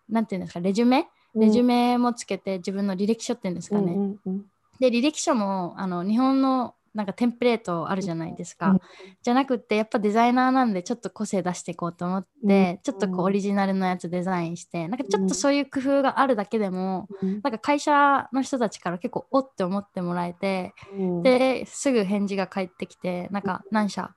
[0.09, 1.09] なんていうんですかレジュメ？
[1.35, 3.97] レジュメもつけて自分の履歴書っていうんですかね。
[4.81, 8.81] で履歴書もあの日本のなんかテンプレートあるじゃないですか、うん、
[9.23, 20.75] じゃなくってやっぱデザイナーなんでちょっと個性出していこうと思って、うん、ちょっとこうオリジナルのやつデザインしてなんかちょっとそういう工夫があるだけでも、うん、なんか会社の人たちから結構おって思ってもらえて、
[21.23, 24.11] ですぐ返事が返ってきてなんか何社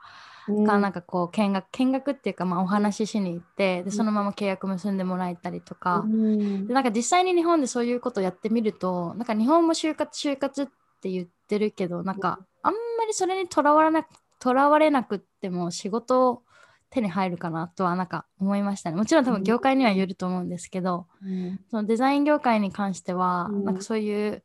[0.66, 10.68] かなんかこう見学見学っていうかまあお話ししに行ってでそのまま契約結んでもらえたりとか、でなんか実際に日本でそういうことをやってみるとなんか日本も就活就活っ
[11.02, 14.06] て言ってるけどなんかあんまりそれにとらわれな
[14.40, 16.44] とらわれなくっても仕事
[16.90, 18.98] 手に入るかなとはなんか思いましたね。
[18.98, 24.44] もちろん多分業界にはよると思うんですけど、うん、そのデザイン業界に関しては、うん、なんかそういう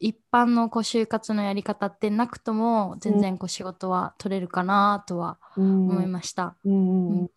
[0.00, 6.56] 一般のこう就活のやり方ってなくとも全然こう仕事は取れるかなとは思いました。
[6.64, 7.30] うん、うん、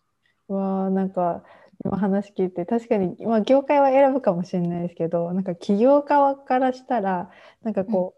[0.48, 1.42] わなんか
[1.84, 7.30] 今話聞いて確かに、まあ、業界は選ぶかもしれないですけどなんか起業家からしたら
[7.62, 8.14] なんかこ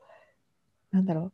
[0.92, 1.33] う、うん、なんだろう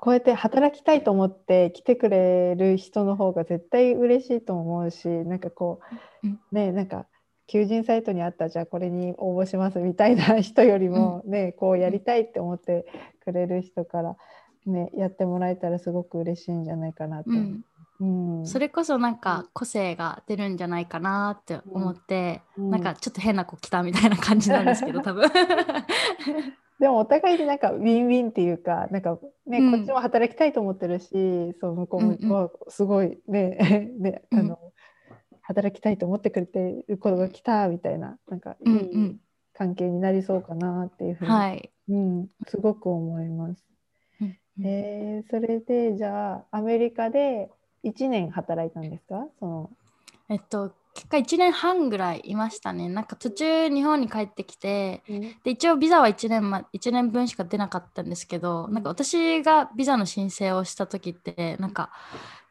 [0.00, 5.80] こうやって働きたいと思って来てくれる人の方が絶対嬉しいと思うしなんかこ
[6.22, 7.06] うねなんか
[7.50, 12.86] 求人サイトにあったじゃあこれに応募しますみたいな人よりもね、こうやりたいって思って
[13.24, 14.16] くれる人から、
[14.66, 17.30] ね、やってもらえたらすごく嬉しいんじゃないかなと。
[17.30, 17.64] うん。
[17.98, 25.28] うん、それこそなんか個性が出るんじゃないかなって思って、うん、なんかちょっと変な子来たみたいな感じなんですけど多分
[26.80, 34.58] でもお互いになんかウィンウィンっていうかなんかね、うん、こっちも働きたいと思ってるしそう向こうもすごいね ねあの、
[35.42, 39.20] 働きたいと思ってくれてることが来たみたいななんかいい
[39.52, 41.70] 関係になりそうかなっていうふうに、はい。
[41.90, 43.62] うん、すごく思います。
[44.22, 47.50] うん、えー、それでじゃあアメリカで
[47.84, 49.28] 1年働いたんですか？
[49.38, 49.70] その
[50.30, 52.88] えっと結果1年半ぐらいいましたね。
[52.88, 61.90] なんか途中日本に帰ってきて、うん、で一応ビザは1年,、ま、1年分しか出なかったんですけど、うん、なんか私がビザの申請をした時ってなんか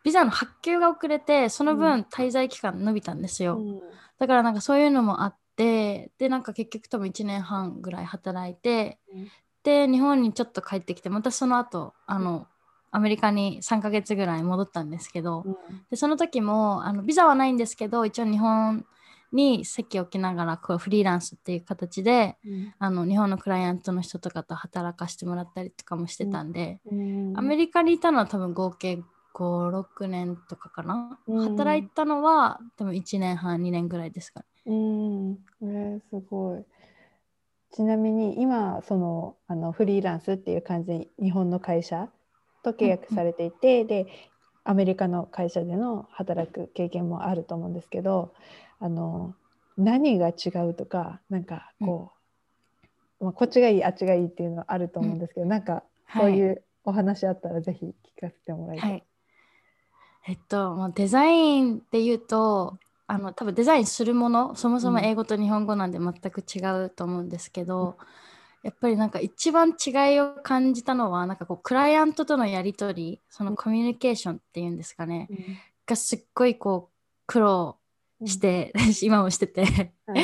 [0.04, 3.58] ビザの発給が遅れてその分滞在期間伸びたんですよ。
[3.58, 3.82] うん、
[4.18, 9.00] だからなんかそういうのもあってでなんか結局多分1年半ぐらい働いて、
[9.64, 12.48] で日本にちょっと帰ってきてまたその後あの
[12.92, 15.56] アメリカに3ヶ月ぐらい戻ったんですけど、うん、
[15.90, 18.86] でその時もあのビザはないんですけど一応日本
[19.32, 29.00] に席を置きながらこうフリーランスっていう形で、うん、あの日本のクライアントの人とかと働かしてもらったりとかもしてたんで、うん、アメリカにいたのは多分合計
[29.36, 34.46] 56年とかかな、働いたのは多分1年半2年ぐらいですかね。
[34.66, 36.66] うん、えー、すごい。
[37.72, 42.10] ちなみに今そのあのフリーランスっていう感じで日本の会社
[42.64, 44.08] と契約されていて、で
[44.64, 48.34] アメリカの会社での働く経験もあると思うんですけど
[48.80, 49.34] あの
[49.78, 52.12] 何が違うとかなんかこ
[53.20, 55.84] う、まあ、こっちがいいあっちがいいっていうのはあると思うんですけど、なんか
[56.16, 58.92] そういうお話あったらぜひ聞かせてもらいたい。
[58.92, 59.04] はい。
[60.28, 67.98] えっと、まあ、デザインっていうとあの多分デザインするものそもそも英語と日本語なんで全く違うと思うんですけど、
[68.64, 75.38] やっぱりなんか一番違いを感じたのはなんかこうクライアントとのやり取りそのコミュニケーションっていうんですかね、うん。
[75.86, 76.96] がすっごいこう
[77.26, 77.78] 苦労
[78.26, 79.64] して、 今もしてて。
[80.06, 80.24] はい。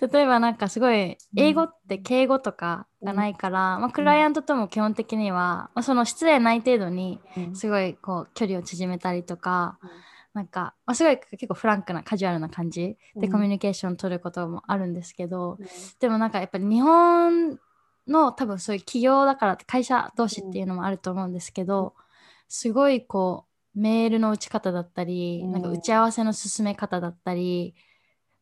[0.00, 7.56] 例えばなんかすごい英語って敬語とかがないから、まあ、クライアントとも基本的には、まあ、その失礼ない程度にうん。
[7.56, 9.90] すごいこう距離を縮めたりとか、うん。
[10.34, 13.32] なんか、まあ、すごい結構フランクなカジュアルな感じでうん。
[13.32, 15.66] コミュニケーション取ることもあるんですけど、うん。
[15.98, 17.58] でもなんかやっぱり日本
[18.08, 21.94] の多分そういう企業だから会社同士っていうのもあると思うんですけど、
[22.48, 25.52] すごいこうメールの打ち方だったり、うん。
[25.52, 27.74] なんか打ち合わせの進め方だったり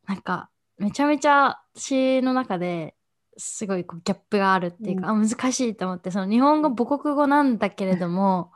[0.06, 2.94] なんかめちゃめちゃ私の中で
[3.36, 8.52] すごいこうギャップがあるっていうか、あ難しいと思ってその日本語母国語なんだけれども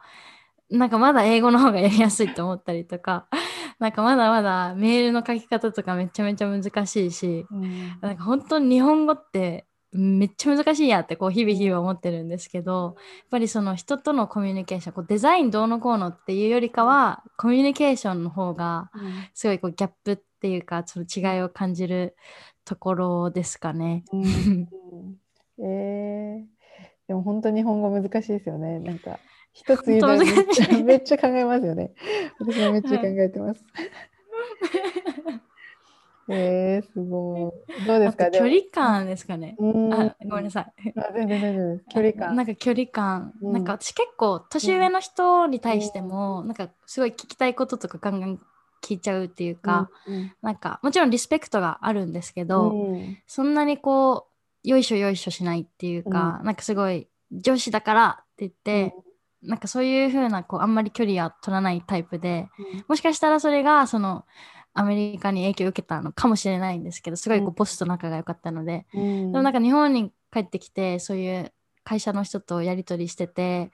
[0.71, 3.27] なんかまだ英語の方がやりやすいと思ったりとか
[3.79, 7.99] なんかまだまだメールの書き方とかめちゃめちゃ難しいしうん。
[8.01, 18.91] なんか本当に日本語ってめっちゃ難しいやってこう日々日々思ってるんですけどやっぱりその人とのコミュニケーションこうデザインどうのこうのっていうよりかはコミュニケーションの方が
[19.35, 22.17] すごいこうギャップっていうかその違いを感じる
[22.65, 24.05] ところですかね。
[24.13, 25.19] うんうん
[25.63, 26.61] えー
[27.11, 28.79] でも本当に日本語難しいですよね。
[28.79, 29.19] なんか
[29.53, 31.91] 一つ言うのにめっちゃめっちゃ考えますよね。
[32.39, 33.65] 私もめっちゃ考えてます。
[36.31, 37.87] えー、すごい。
[37.87, 38.31] どうですか？
[38.31, 39.57] 距離感ですかね。
[39.59, 39.93] うん。
[39.95, 40.93] あごめんなさい。
[40.97, 41.85] あ全然大丈夫です。
[41.91, 42.37] 距離感。
[42.37, 43.53] なんか距離感、うん。
[43.53, 48.41] なんか私結構年上の人に対しても、なんかすごい聞きたいこととかガンガン
[48.83, 53.19] 聞いちゃうっていうか、うんなんかもちろんリスペクトがあるんですけど、うん。
[53.27, 54.29] そんなにこ
[54.65, 58.95] うよいしょよいしょしないっていうか、なんかすごい上司だからって言って、
[59.43, 62.49] なんかそういう風なこうあんまり距離は取らないタイプで
[62.89, 64.27] もしかしたらそれがその
[64.73, 67.55] アメリカに影響を受けたのかもしれないんですけどすごいこううん。
[67.55, 69.33] ボスと仲が良かったので、うん。
[69.33, 71.53] でもなんか日本に帰ってきてそういう
[71.85, 73.71] 会社の人とやり取りしてて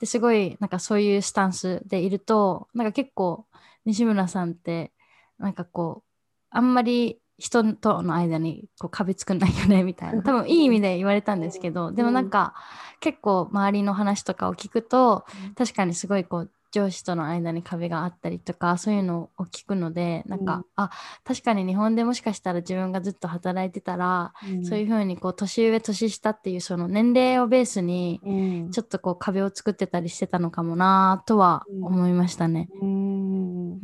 [0.00, 3.46] ですごいなんかそういうスタンスでいるとなんか結構
[3.84, 4.92] 西村さんって
[5.38, 6.10] なんかこう
[6.50, 10.22] あんまり人との間にこう壁作んないよねみたいな。
[10.22, 12.54] 多分いい意味で言われたんですけどでもなんか
[13.00, 15.24] 結構周りの話とかを聞くと
[15.56, 20.64] 確かにすごいこう上司との間に壁があったりとかそういうのを聞くのでなんか、うん。
[20.76, 20.90] あ
[21.24, 28.70] 確かに日本でもしかしたら自分がずっと働いてたらそういうふうにこう年上年下っていうその年齢をベースにうん。
[28.70, 32.68] ちょっとこう壁を作ってたりしてたのかもなとは思いましたね。
[32.80, 33.72] うん。
[33.72, 33.76] うん。
[33.76, 33.80] い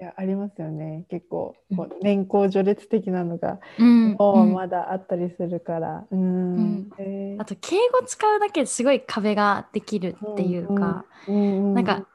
[0.00, 1.04] やありますよね。
[1.10, 4.12] 結構こう年功序列的なのがうん。
[4.12, 4.54] もううん。
[4.54, 6.04] まだあったりするから。
[6.10, 6.88] うん。
[7.38, 12.13] あと敬語使うだけですごい壁ができるっていうか、うんなんか1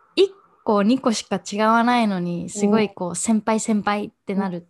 [0.63, 4.67] 個2個しか違わないのにすごいこう先輩先輩ってなる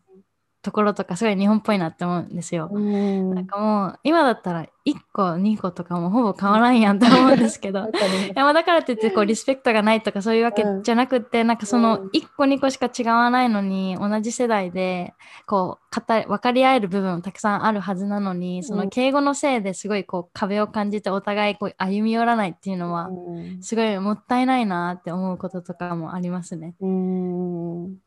[0.70, 2.70] ところとかすごい日本っぽいなって思うんですよ。
[2.72, 3.34] うん。
[3.34, 7.80] なんかもう今だったら1個2個とかもほぼ変わらんやんって思うんですけど。
[7.90, 7.92] い
[8.36, 15.16] やまあだからといってこうリスペクトがないとかそういうわけじゃなくって、なんかそのうん1個2個しか違わないのに同じ世代で
[15.48, 23.64] こう語り分かり合える部分たくさんあるはずなのにその敬語のせいですごいこう壁を感じてお互いこう歩み寄らないっていうのはうん。
[23.64, 26.76] すごいもったいないなって思うこととかもありますね。
[26.80, 27.98] うん。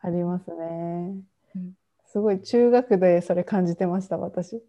[0.00, 0.56] ありますね。
[0.56, 1.37] うん
[2.10, 4.62] すごい中学でそれ感じてました私。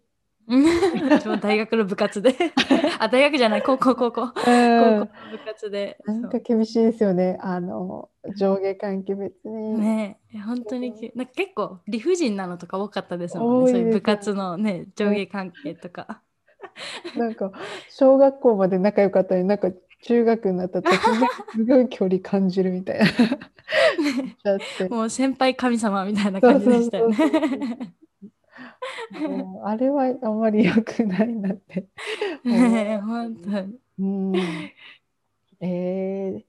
[0.46, 2.34] 私も大学の部活で。
[2.98, 3.62] あ大学じゃない。
[3.62, 4.28] 高校高校。
[4.28, 5.98] 高校の部活で。
[6.04, 7.38] なんか厳しいですよね。
[7.40, 9.80] あの上下関係別に。
[9.80, 10.18] ね。
[10.34, 13.70] え本当にきなんか結構理不尽なのとか多かったですもんね。
[13.70, 16.22] そういう部活のね上下関係とか。
[17.16, 17.52] なんか
[17.88, 19.70] 小学校まで仲良かったのになんか
[20.02, 23.06] 中学になったら突然すごい距離感じるみたいな。
[24.88, 27.16] もう先輩神様みたいな感じでしたよね。
[29.64, 31.86] あれはあんまり良くないなって。
[32.44, 33.78] ねえ本当に。
[33.98, 34.32] うん、
[35.60, 36.42] えー、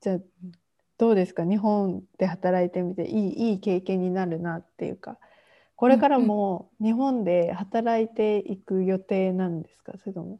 [0.00, 0.18] じゃあ
[0.98, 1.44] どうですか？
[1.44, 5.18] 日本で働いてみていいいい経験になるなっていうか。
[5.76, 9.92] これからも日本で働いていく予定なんですか？
[9.98, 10.38] それとも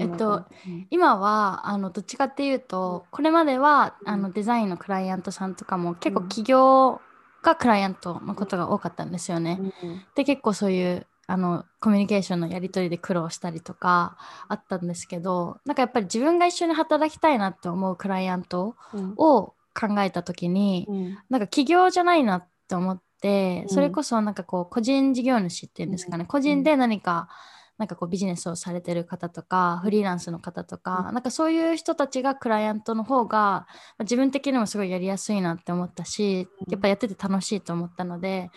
[0.00, 0.44] えっと
[0.90, 6.28] 今はあのどっちかっていうとこれまではあのデザインのクライアントさんとかも結構うん。
[6.28, 7.00] 企業
[7.42, 9.58] がクライアントのことが多かったんですよね。
[9.60, 10.02] うん。
[10.14, 14.16] で結構そういうあのコミュニケーションのやり取りで苦労したりとか
[14.48, 18.76] あったんですけどなんかやっぱり自分が一緒に働きたいなって思うクライアント
[19.16, 27.28] を考えた時に、うん、なんか起業じゃないなって思ってそれこそなんかこう個人事業主っていうんですかね、個人で何か、
[27.78, 33.66] なんかこうビジネスをされてる方とかフリーランスの方とか、なんかそういう人たちがクライアントの方が
[34.00, 38.50] 自分的にもすごいやりやすいなって思ったしやっぱやってて楽しいと思ったので、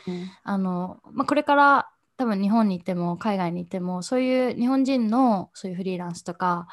[0.44, 1.90] あのまあ、これから
[2.20, 6.68] 多分日本にいても海外にいてもそういう日本人のそういうフリーランスとか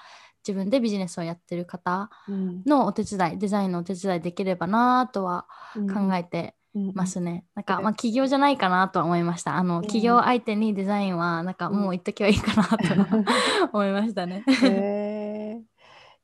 [0.47, 6.56] 自分でビジネスをやってる方のお手伝い、うん、デザインのお手伝いできればなとは考えて
[6.95, 7.31] ますね。
[7.31, 9.57] うん、なんか、まあ、企業じゃないかなとは思いました。
[9.57, 13.27] あの、企業相手にデザインは、なんか、もう言っときはいいかなと
[13.73, 14.45] 思いましたね。
[14.63, 15.63] へ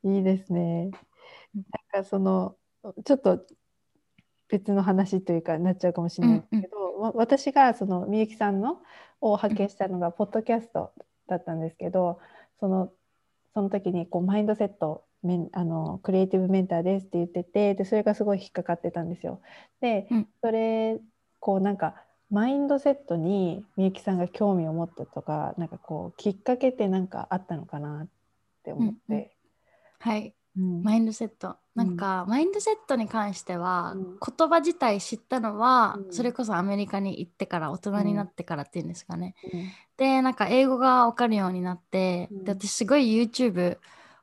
[0.05, 0.91] いいですね。
[1.55, 2.57] なんか、その、
[3.05, 3.45] ちょっと
[4.53, 8.83] 別の話というかなっちゃうかもしれないけど、うんうん、私がそのみゆきさんの
[9.21, 10.93] を発見したのがポッドキャスト
[11.27, 12.21] だったんですけど
[12.61, 12.93] その
[13.55, 19.41] その時にこうマインドセットメンあのクリエイティブメンターですって言っててでそれがすごい引っかかってたんですよ。
[19.81, 21.01] で、うん、それ
[21.41, 21.95] こうなんか
[22.31, 28.09] マインドセットにみゆきさんが興味を持ったとかなんかこうきっかけって何かあったのかなっ
[28.65, 28.99] て思って。
[29.09, 29.27] うんうん、
[29.99, 30.35] はい。
[30.57, 31.57] うん、マインドセット。
[31.75, 39.35] なんか、うん、マインドセットに関しては、うん、言葉自体知ったのは、うん、それこそアメリカに行ってから大人になってからっていうんですかね、
[39.97, 43.79] でなんか英語が分かるようになって、で私すごい YouTube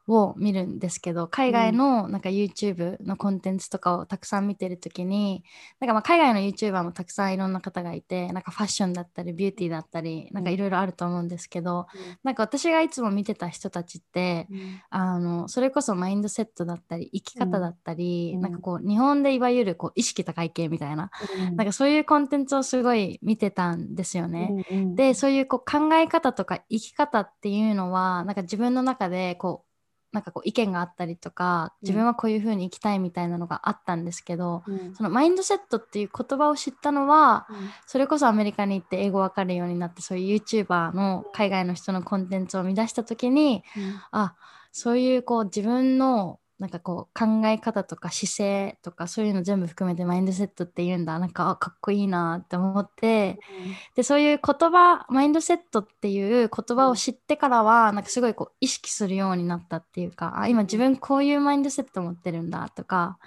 [0.09, 5.43] を見るんですけど海外のなんか YouTube のコンテンツとかをたくさん見てる時に
[5.79, 21.11] なんかまあ海外の YouTuber もたくさんいろんな方がいてなんかファッションだったりビューティーだったりなんかいろいろあると思うんですけど、うん、なんか私がいつも見てた人たちって、うん、あのそれこそマインドセットだったり生き方だったり、うん、なんかこう日本でいわゆるこう意識高い系みたいな,、
[21.55, 24.65] なんかそういうコンテンツをすごい見てたんですよね。
[24.95, 29.68] でそういうこう考え方とか生き方っていうのはなんか自分の中でこう
[30.11, 37.55] なんかこう意見があったりとか自分はこういう風に生きたいみたいなのがあったんですけど、うん、そのマインドセットっていう言葉を知ったのは、うん、
[37.85, 44.35] それこそアメリカに行って英語わかるようになってそういう YouTuber の海外の人のコンテンツを見出した時に、うん、あ
[44.71, 51.17] そういうこう自分のなんかこう考え方とか姿勢とかそういうの全部含めてマインドセットっていうんだ。
[51.17, 63.17] なんかかっこいいなって思って、うん、でそういう言葉マインドセットっていう言葉を知ってからはなんかすごいこう意識するようになったっていうかあ今自分こういうマインドセット持ってるんだとか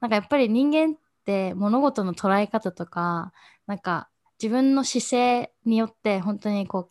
[0.00, 3.32] なんかやっぱり人間って物事の捉え方とか
[3.66, 4.08] なんか
[4.42, 6.90] 自分の姿勢によって本当にこ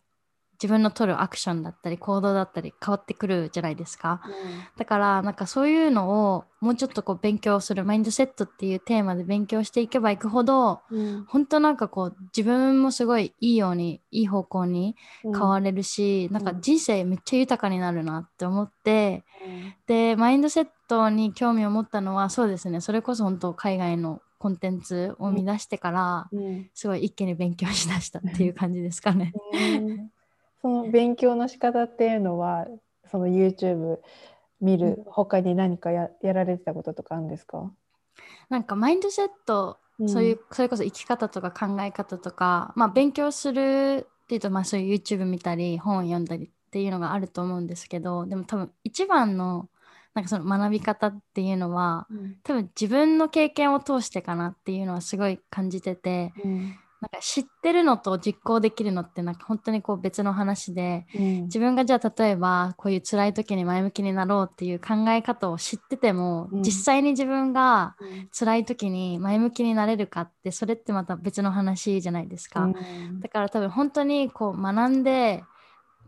[0.60, 4.32] 自分の取るアクションだったり行動だったり変わってくるじゃないですか、うん、
[4.76, 22.80] だからなんかそういうのをもうちょっとこう勉強するマインドセットっていうテーマで勉強していけばいくほど、うん、本当なんかこう自分もすごいいいようにいい方向に変われるし、うん、なんか人生めっちゃ豊かになるなって思って、うん、でマインドセットに興味を持ったのはそうですね。
[22.80, 26.30] それこそ本当海外のコンテンツを見出してから、
[26.72, 29.32] すごい一気に勉強しだしたっていう感じですかね。
[30.62, 32.66] その勉強の仕方っていうのは
[33.10, 33.98] その YouTube
[34.60, 37.70] 見る他に何かややられてたこととかあるんですか？
[38.48, 49.68] なんかマインドセット、うん、そういうそれこそ生き方とか考え方とか、まあ、勉強するっていうと、まあ、そういう YouTube 見たり本を読んだりっていうのがあると思うんですけどでも多分一番の
[50.14, 67.94] なんかその学び方っていうのは、うん、多分自分の経験を通してかなっていうのはすごい感じてて、うん、なんか知ってるのと実行できるのってなんか本当にこう別の話で、うん、自分がじゃあ例えばこういう辛い時に前向きになろうっていう考え方を知ってても、うん、実際に自分が
[68.36, 75.44] 辛い時に前向きになれるかってそれってまた別の話じゃないですか、うん、だから多分本当にこう学んで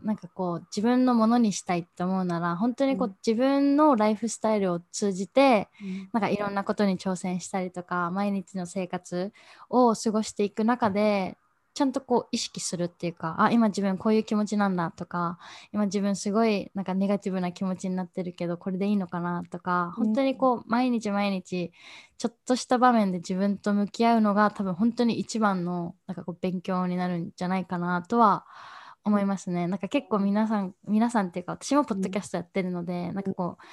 [0.03, 9.31] なんかこう自分のものにしたいって思うなら本当にこう、うん、自分のライフスタイルを通じて、うん、なんかいろんなことに挑戦したりとか毎日の生活
[9.69, 11.37] を過ごしていく中で
[11.73, 15.37] ちゃんとこう意識するっていうかあ今自分こういう気持ちなんだとか
[15.71, 21.71] 今自分すごいなんかネガティブな気持ちになってるけどこれでいいのかなとか本当にこう毎日毎日
[22.17, 28.80] ちょっとした場面で自分と向き合うのが多分本当に一番のなんかこう勉強になるんじゃないかなとは思います
[29.49, 29.67] ね。
[29.67, 33.63] なんか結構皆さん、皆さんっていうか、私もポッドキャストやってるので、うん、なんかこう、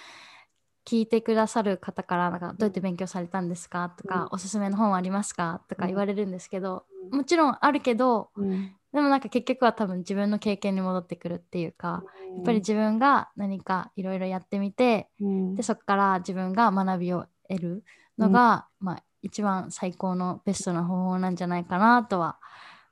[0.88, 3.90] 聞いてくださる方からなんかどうやって勉強されたんですか？
[3.90, 5.60] とか、うん、おすすめの本ありますか？
[5.68, 12.02] とか言われるんですけど、うん、もちろんあるけど、うん、でもなんか結局は多分自分の経験に戻ってくるっていうか、
[12.36, 17.84] やっぱり自分が何かいろいろやってみて、でそこから自分が学びを得る
[18.16, 22.38] のが、まあ、一番最高のベストな方法なんじゃないかなとは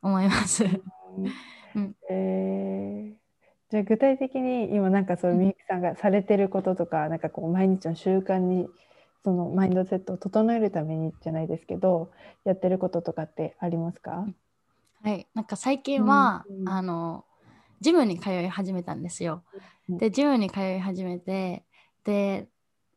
[0.02, 0.66] 思います。
[1.76, 1.96] うん。
[2.10, 3.26] えー。
[3.70, 8.68] じゃあ具体的に今なんかそうみゆきさんがされてることとか、なんかこう毎日の習慣に
[9.24, 12.10] そのマインドセットを整えるためにじゃないですけど
[12.44, 14.24] やってることとかってありますか、
[15.02, 16.68] はい、なんか最近は、うんうん。
[16.68, 17.24] あの
[17.80, 19.42] ジムに通い始めたんですよ。
[19.88, 19.98] うん。
[19.98, 21.64] でジムに通い始めて
[22.04, 22.46] で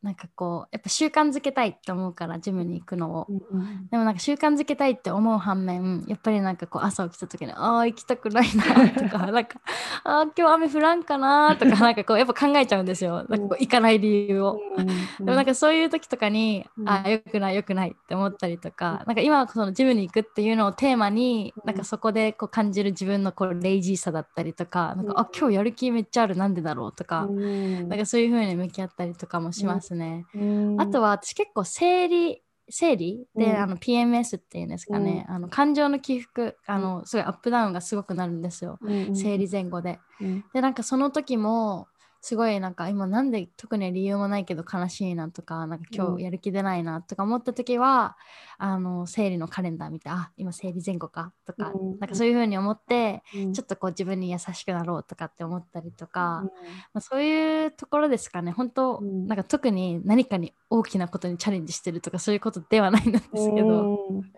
[0.01, 3.25] なんかこうやっぱ習慣づけたいって思うからジムに行くのを。
[3.29, 3.87] うんうん。
[3.89, 9.59] でもなんか習慣づけたいって思う反面やっぱりなんかこう朝起きた時にああ行きたくないなとか なんか
[10.05, 13.25] ああ今日雨降らんかなとか なんかこうやっぱ考えちゃうんですよ。
[13.27, 14.59] なんかこう行かない理由を。
[14.77, 16.89] うんでもなんかそういう時とかに、うん。
[16.89, 21.63] ああよくないよくないって思ったりとか、なんか今はそのジムに行くっていうのをテーマに、うん。
[21.65, 27.89] なんかそこでこう感じる自分のこうレイジーさだったりとか、なんかうんあ今日やる気めっちゃあるなんでだろうとか、うん。
[27.89, 30.25] なんかそういう風に向き合ったりとかもしますね。
[30.33, 30.81] うん。
[30.81, 33.25] あとは私結構生理生理？
[33.35, 33.57] で、うん。
[33.57, 39.15] あの PMS っていうんですかね、あの感情の起伏あのすごいアップダウンがすごくなるんですよ、うんうん。
[39.15, 39.99] 生理前後で。
[40.21, 40.45] うん。
[40.53, 41.87] でなんかその時も
[42.21, 46.17] すごいなんか今なんで特に理由もないけど悲しいなとかなんか今うん。
[46.17, 48.17] 日やる気出ないなとか思った時は、
[48.57, 51.99] あの生理のカレンダー見てあ今生理前後かとか、うん。
[51.99, 53.53] なんかそういう風に思って、うん。
[53.53, 56.45] ちょっとこう自分に優しくなろうとかって思ったりとか、うん。
[56.45, 56.51] ま
[56.95, 58.51] あ、そういうところですかね。
[58.51, 59.27] 本当、うん。
[59.27, 64.31] なんか特に何かに大きなことにチャレンジしてるとかそういうことではないんですけど、うん。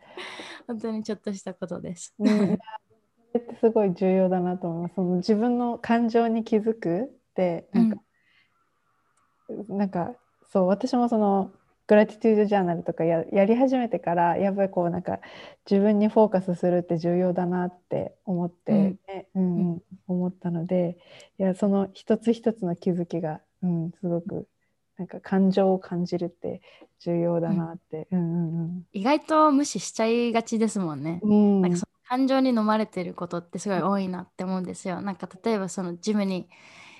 [0.67, 2.13] 本当にちょっとしたことです。
[2.19, 2.57] うん、
[3.59, 4.95] すごい重要だなと思います。
[4.95, 8.01] その自分の感情に気づくってなんか、
[9.69, 10.13] なんか
[10.51, 11.51] そう私もその
[11.87, 15.19] グラティテュードジャーナルとかややり始めてからやっぱりこうなんか
[15.69, 20.97] 自分にフォーカスするって重要だなって思って、うんねうんうん思ったので
[21.39, 24.47] いやその一つ一つの気づきが、うん、すごく
[24.97, 26.61] なんか感情を感じるって
[26.99, 28.07] 重要だなって。
[28.11, 31.19] うんうん意外と無視しちゃいがちですもんね。
[31.23, 35.01] うんうんなんかその感情に飲まれてることってすごい多いなって思うんですよ。
[35.01, 36.47] なんか例えばそのジムに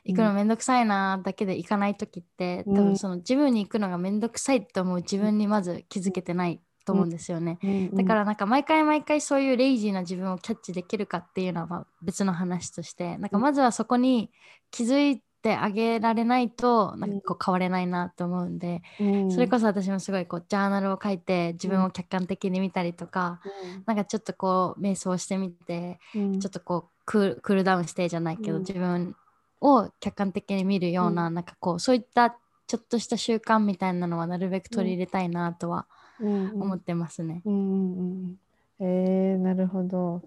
[0.04, 2.76] 行くのめんどくさいなだけで行かない時って、うん。
[2.76, 7.60] 多分そのジムに行くのがめんどくさいって思う自分にまず気づけてないと思うんですよね。
[7.64, 7.70] うん。
[7.70, 7.95] うん。
[7.95, 14.32] だからなんか毎回毎回そういうレイジーな自分をキャッチできるかっていうのはまあ別の話としてなんかまずはそこに
[14.72, 19.32] 気づいてあげられないとなんかこう変われないなと思うんで、うん。
[19.32, 23.39] それこそ私もすごいこうジャーナルを書いて自分を客観的に見たりとか、
[23.86, 26.39] なんかちょっとこう瞑想してみてうん。
[26.39, 28.64] ちょっとこうクールダウンしてじゃないけど、うん。
[28.64, 29.16] 自分
[29.62, 32.36] を客観的に見るような、なんかこうそういった
[32.68, 35.88] ちょっとした習慣みたいなのはなるべく取り入れたいなとは
[36.20, 36.49] うん。
[36.51, 37.41] うん思ってますね。
[37.45, 38.39] うんうんうん。
[38.80, 40.22] えー、なるほど。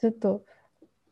[0.00, 0.44] ちょっと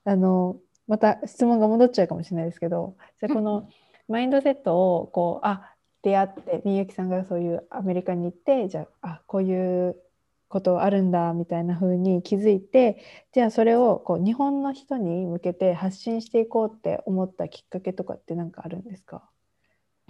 [0.05, 0.57] あの
[0.87, 3.68] また質問が戻っちゃうかもしれないですけどじゃあこの
[4.09, 9.97] マインドセットをこうあ出会ってみゆきさんがそういうアメリカに行ってじゃああこういう
[10.53, 19.22] ことあるんだみたいな風に気づいてじゃあそれをこう日本の人に向けて発信していこうって思ったきっかけとかって何かあるんですか、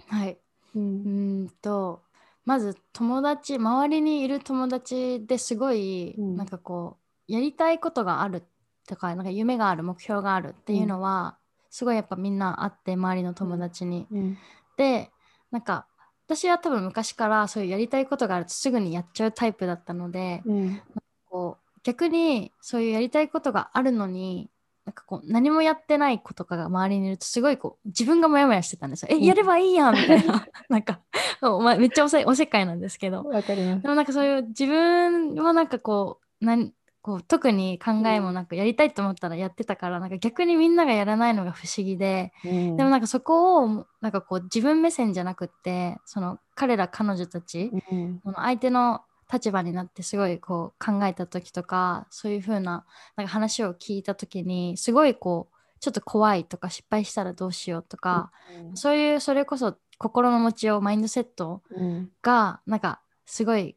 [0.07, 0.37] はい、
[0.75, 2.01] ううんーんと
[2.43, 6.35] まず友達周りにいる友達ですごい、うん。
[6.35, 6.97] なんかこ
[7.29, 8.43] うやりたいことがある
[8.85, 11.37] とかなんか夢がある目標があるっていうのは、
[11.69, 14.07] すごいやっぱみんなあって周りの友達に。
[14.11, 14.37] うん。
[14.75, 15.09] で
[15.51, 15.87] なんか
[16.27, 20.81] 私は多分昔からそういうやりたいことがあるとすぐにやっちゃうタイプだったので、うん
[21.29, 24.49] こう逆にそういうやりたいことがあるのに
[24.85, 29.09] なんかこう何もやってない子とかが周りにいるとすごいこう自分がモヤモヤしてたんですよ。
[29.11, 30.99] えうんやればいいやんみたいな なんか
[31.41, 33.87] お前めっちゃおせおせっかいなんですけどわかりますで。
[33.89, 36.71] もなんかそういう自分はなんかこうなん
[37.03, 42.77] こう特に考えもなくやりたいと思ったらやってたからなんか逆にみんながやらないのが不思議でうん。
[42.77, 48.21] でもなんかそこをなんかこう自分目線じゃなくってその彼ら彼女たちうん。
[48.23, 49.01] その相手の
[49.31, 52.85] 立場になってすごいこう考えた時とかそういう風な
[53.17, 58.31] なんか話を聞いた時にすごいこうちょっと怖いとか失敗したらどうしようとか、
[58.73, 62.09] そういうそれこそ心の持ちようマインドセットうん。
[62.21, 63.75] がなんかすごい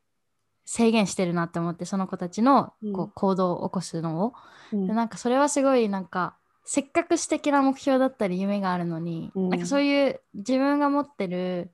[0.66, 4.34] 制限してるなって思ってその子たちのこううん行動を起こすのを、
[4.72, 4.86] うん。
[4.88, 9.48] でなんかそれはすごいなんかせっかく素敵な目標だったり夢があるのに、うん。
[9.50, 11.70] なんかそういう自分が持ってる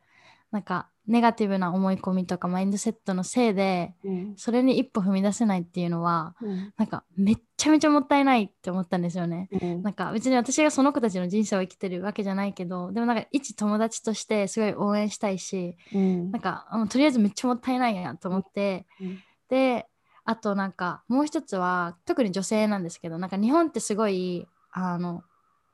[0.52, 4.34] なんかネガティブな思い込みとかマインドセットのせいでうん。
[4.36, 6.72] それに一歩踏み出せないっていうのはうん。
[6.76, 9.48] なんかめっちゃめちゃもったいないって思ったんですよね。
[9.60, 9.82] うん。
[9.82, 16.30] なんか別に私がその子たちの人生を生きてるわけじゃないけどでもなんか一友達としてすごい応援したいしうん。
[16.30, 19.18] なんかとりあえずめっちゃもったいないやと思って、うん。
[19.48, 19.86] で
[20.24, 25.24] あとなんかもう一つは特に女性なんですけどなんか日本ってすごいあの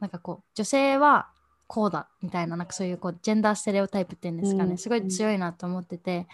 [0.01, 1.29] なんかこう女性は
[1.69, 4.79] こうだみたいななんかそういうこうジェンダーステレオタイプっていうんですかね、うん。
[4.79, 6.27] すごい強いなと思ってて、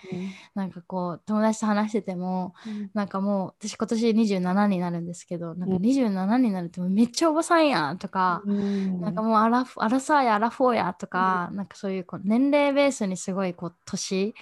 [0.55, 2.55] なんかこう友達と話してても
[2.95, 5.82] なんかもう私今年27になるんですけどなんかうん。
[5.82, 9.01] 27になるとめっちゃおばさんやとか、うん。
[9.01, 14.35] なんかもうアラフアラサーやアラフォーやとか、なんかそういうこう年齢ベースにすごいこう年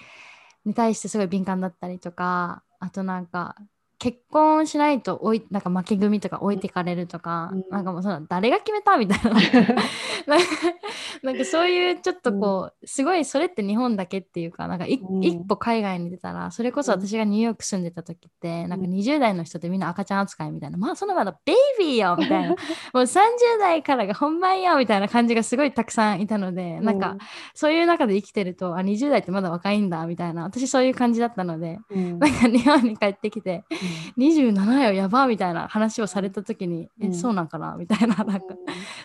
[0.63, 3.55] に対してすごい敏感だったりとかあとなんか
[4.03, 7.63] 結婚しないと置いなんか負け組とか置いてかれるとか、うん。
[7.71, 9.39] なんかもうその誰が決めたみたいな。
[11.23, 15.23] なんかそういうちょっとこう、すごいそれって日本だけっていうかなんかい、うん。
[15.23, 20.77] 一歩海外に出たらそれこそ私がニューヨーク住んでた時って、なんか20代の人ってみんな赤ちゃん扱いみたいな。
[20.77, 22.49] まあそのまだベイビーよみたいな。
[22.49, 23.17] もう30
[23.57, 27.15] 代からが本番よみたいな感じがすごいたくさんいたので、なんか
[27.53, 32.19] そういう中で生きてるとあ20代ってまだ若いんだみたいな私そういう感じだったのでうん。
[32.19, 33.63] なんか日本に帰ってきて
[34.17, 37.09] 27よやばみたいな話をされた時に、うん。
[37.09, 38.43] えそうなんかなみたいななんか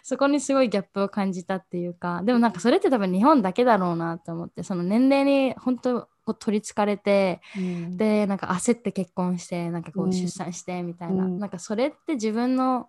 [0.02, 7.96] そこにすごいギャップを感じたっていうかでもなんかそれって多分日本だけだろうなと思ってその年齢に本当こう取りつかれてうん。
[7.96, 10.12] でなんか焦って結婚してなんかこううん。
[10.12, 11.38] 出産してみたいな、うん。
[11.38, 12.88] なんかそれって自分の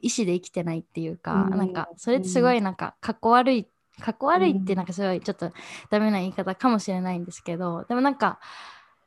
[0.00, 1.58] 意思で生きてないっていうか、うん。
[1.58, 3.68] なんかそれってすごいなんかかっこ悪い
[4.00, 5.52] かっこ悪いってなんかすごいちょっと
[5.90, 8.38] ダメな言い方かもしれないんですけどでもなんか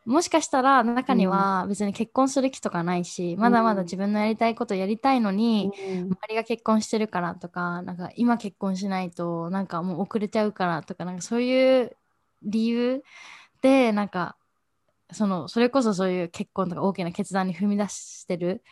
[0.05, 5.99] もしかしたら中には別に結婚する気とかないし、まだまだ自分のやりたいことやりたいのに、うん。
[6.05, 11.95] 周りが結婚してるからとかなんか今結婚しないとなんかもう遅れちゃうからとかなんかそういう
[12.43, 13.03] 理由
[13.61, 14.37] でなんか
[15.11, 18.63] そのそれこそそういう結婚とか大きな決断に踏み出してる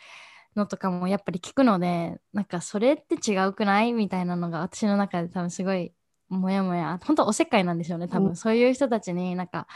[0.56, 3.92] のとかもやっぱり聞くのでなんかそれって違うくない？
[3.92, 5.92] みたいなのが私の中で多分すごい
[6.30, 6.98] もやもや。
[7.04, 9.66] 本当おせっかいなんですよね多分、うんそういう人たちになんか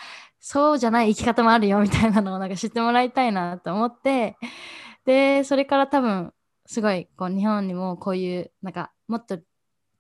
[0.41, 4.37] そうじゃない生き方もあるよみたいなのをなんか知ってもらいたいなと思って。
[5.05, 6.33] でそれから多分
[6.65, 9.43] すごいこう日本にもこういうなんかもっと違う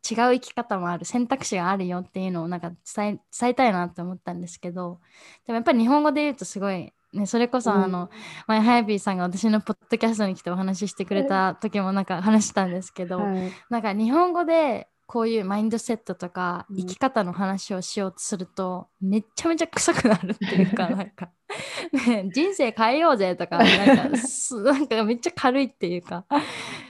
[0.04, 5.00] 生き方もある選択肢があるよっていうのをなんか伝え伝えたいなと思ったんですけど。
[5.46, 8.10] でもやっぱり日本語で言うとすごい、ね、それこそあの、
[8.46, 13.52] 前ハヤピーさんが私のポッドキャストに来てお話ししてくれた時もなんか話したんですけど、はい。
[13.70, 16.76] なんか日本語でこういうマインドセットとかうん。
[16.76, 21.30] 生き方の話をしようとするとめっちゃめちゃ臭くなるっていうか なんか、
[22.06, 26.24] ね、人生変えようぜとかなんかす なんかめっちゃ軽いっていうか。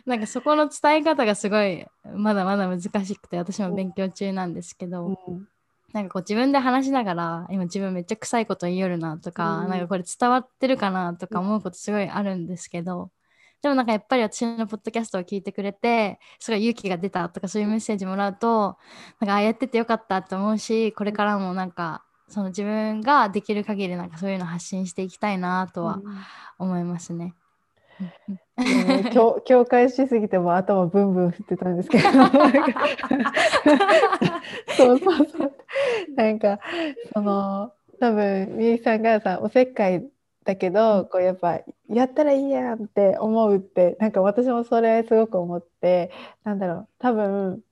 [0.07, 5.49] なんかそこの伝え方がすごいまだまだ難しくて私も勉強中なんですけど、うん。
[5.95, 9.71] なんかこう自分で話しながら今自分めっちゃ臭いこと言いよるなとか、うん。
[9.71, 13.11] なんかこれ伝わってるかなとか思うことすごいあるんですけど、
[13.65, 18.77] でもなんかやっぱり私のポッドキャストを聞いてくれてすごい勇気が出たとかそういうメッセージもらうと
[19.21, 26.03] なんかああやっててよかったと思うしこれからもなんかその自分ができる限りなんかそういうの発信していきたいなとは
[26.59, 27.35] 思いますね。
[29.15, 32.05] 共共感しすぎても頭ブンブン振ってたんですけど。
[34.77, 35.53] そうそうそう。
[36.17, 36.59] なんか
[37.15, 40.05] その多分みゆきさんがさおせっかい
[40.45, 46.13] だけどこうやっぱやったらいいやんって思うってなんか私もそれすごく思って
[46.45, 47.63] なんだろう多分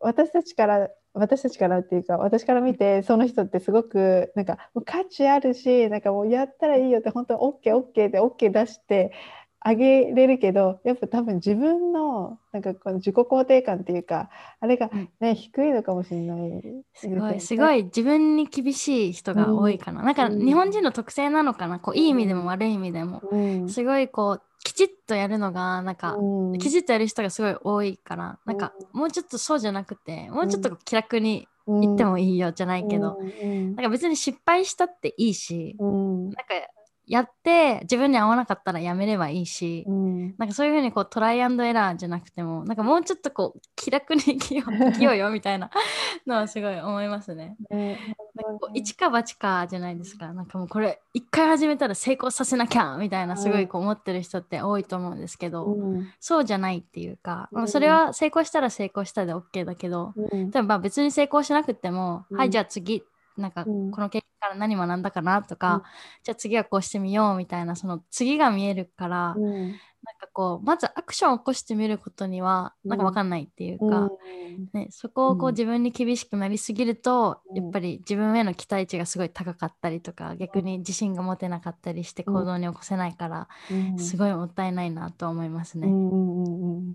[0.00, 9.12] 私たちから私たちからっていうか私から見てその人ってすごくなんか価値あるしなんかもうやったらいいよって本当に OKOK で OK 出して
[9.60, 14.30] あげれるけどやっぱ多分自分のなんかこの自己肯定感っていうか
[14.60, 15.08] あれがうん。
[15.20, 16.62] ね、低いのかもしれない。
[16.94, 20.02] すごいすごい自分に厳しい人が多いかな。
[20.02, 20.44] なんかうん。
[20.44, 21.80] 日本人の特性なのかな？
[21.80, 23.22] こういい意味でも悪い意味でも。
[23.30, 23.68] うん。
[23.68, 26.58] すごいこうきちっとやるのがなんか、うん。
[26.58, 33.74] きちっとやる人がすごい多いからなんか、もうちょっとそうじゃなくてもうちょっと気楽に言ってもいいよじゃないけど、うん。
[33.74, 36.24] なんか別に失敗したっていいし、うん。
[36.24, 36.42] なんか
[37.06, 40.34] やって自分に合わなかったらやめればいいし、うん。
[40.38, 45.70] なんかそういうふうにこうトライアンドエラーじゃなくてもなんかもうちょっとこう気楽に生きよう 生きようよみたいな
[46.26, 47.56] のはすごい思いますね。
[47.70, 48.16] ね。
[48.34, 50.32] なんか一か八かじゃないですか。
[50.32, 56.08] なんかもうこれ一回始めたら成功させなきゃみたいなすごいこう思ってる人って多いと思うんですけど、うん。
[56.18, 57.68] そうじゃないっていうか、まあうん。
[57.68, 60.50] それは成功したら成功したで OK だけど、うん。
[60.50, 62.38] でもまあ別に成功しなくても、うん。
[62.38, 63.04] はいじゃあ次
[63.36, 63.90] なんかうん。
[63.90, 65.82] この経験から何学んだかなとか、うん。
[66.24, 69.68] じゃあ次はこうしてみようみたいなその次が見えるから、うん。
[70.06, 74.08] なんかこうまずアクションを起こしてみることにはなんか分かんないっていうか、
[74.72, 75.54] ね、そこをこううん。
[75.54, 77.56] 自分に厳しくなりすぎると、うん。
[77.56, 82.34] やっぱり自分への期待値がすごい高かったりとか逆に自信が持てなかったりしてうん。
[82.34, 83.98] 行動に起こせないから、うん。
[83.98, 85.88] すごいもったいないなと思いますね。
[85.88, 86.94] うんうんうんうん。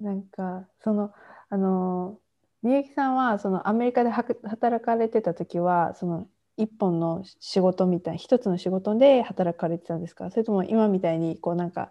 [0.00, 1.12] なんかその
[1.48, 2.18] あの
[2.62, 10.30] みゆきさんはそのアメリカで働かれてた時はその一本の仕事みたい一つの仕事で働かれてたんですか？
[10.30, 11.90] それとも今みたいにこうなんか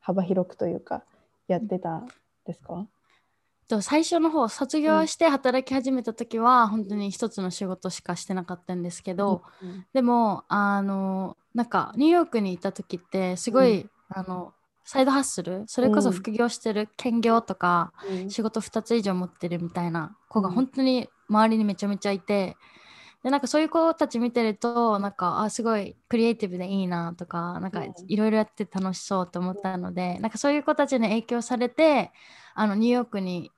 [0.00, 1.04] 幅広くというか
[1.48, 2.08] やってたん
[2.44, 2.86] ですか？
[3.68, 14.52] と最初の方卒業して働き始めた時は、本当に一つの仕事しかしてなかったんですけど、うんでもあのなんかニューヨークにいた時ってすごい、うあの
[14.84, 15.64] サイドハッスル？
[15.66, 18.30] それこそ副業してる兼業とか、うん。
[18.30, 20.54] 仕事2つ以上持ってるみたいな子がうん。
[20.54, 22.56] 本当に周りにめちゃめちゃいて、
[23.22, 27.92] でなんかそういう子たち見てるとなんかあすごいクリエイティブでいいなとかなんかうん。
[28.08, 32.10] いろいろやって楽しそうと思ったので、なんかそういう子たちに影響されて
[32.54, 33.50] あのニューヨークに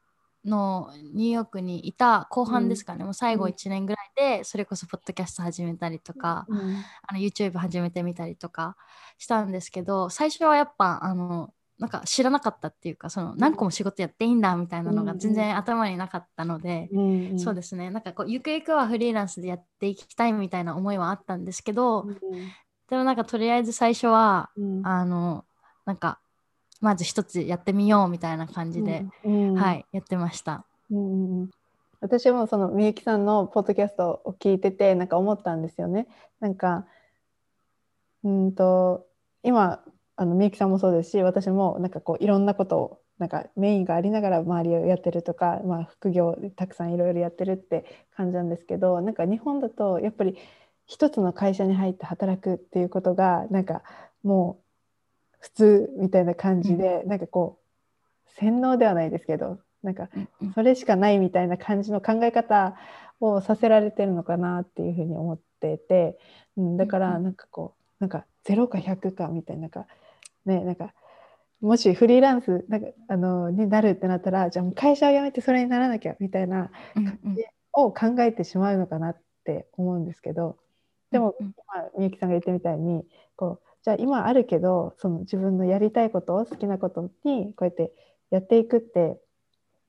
[0.45, 3.53] のニューヨークにいた後半ですかね、もう最後うん。
[3.53, 6.77] 1年ぐらいでそれこそポッドキャスト始めたりとか、うん。
[7.07, 8.77] あの YouTube 始めてみたりとか
[9.19, 17.01] したんですけど最初はやっぱあのなんか知らなかったっていうかその何個も仕事やっていいんだみたいなのが全然頭になかったので、う
[17.35, 17.91] んそうですね。
[17.91, 22.07] なんかこうゆくゆくはフリーランスでやっていきたいみたいな思いはあったんですけど、
[22.89, 24.87] でもなんかとりあえず最初はうん。
[24.87, 25.45] あの
[25.85, 26.21] なんか
[26.83, 30.67] まず一つやってみようみたいな感じで、うんはいやってました。
[30.91, 31.51] うんうんうん
[32.01, 36.09] 私もそのみゆきさんのポッドキャストを聞いててなんか思ったんですよね。
[36.41, 36.85] なんか
[38.25, 39.07] うんと
[39.45, 39.85] 今
[40.17, 47.85] あのみゆきさんもそうですし私もなんかこういろんなことをなんかメインがありながら周りをやってるとか、まあ、副業たくさんいろいろやってるって
[48.17, 50.37] 感じなんですけどなんか日本だとやっぱり
[50.87, 53.83] 一つの会社に入って働くっていうことがなんか
[54.25, 54.72] もう
[55.43, 60.53] 普通みたいな感じで、なんかこう洗脳ではないですけどなんかうんうん。
[60.53, 62.77] それしかないみたいな感じの考え方
[63.21, 66.19] をさせられてるのかなっていうふうに思ってて、
[66.57, 67.23] うん、だからうんうん。
[67.25, 69.87] なんかこうなんか0か100かみたいななんか
[70.47, 70.95] ねなんか
[71.61, 77.37] もしフリーランスなんかあのになるってなったらじゃあもう会社を辞めてそれにならなきゃみたいなうんうん。
[77.73, 80.59] を考えてしまうのかなって思うんですけど
[81.11, 83.05] でも、うんまあ、みゆきさんが言ってみたいに
[83.37, 87.93] こうじゃあ今あるけどその自分のやりたいこと好きなことにこうやって
[88.31, 89.19] やっていくって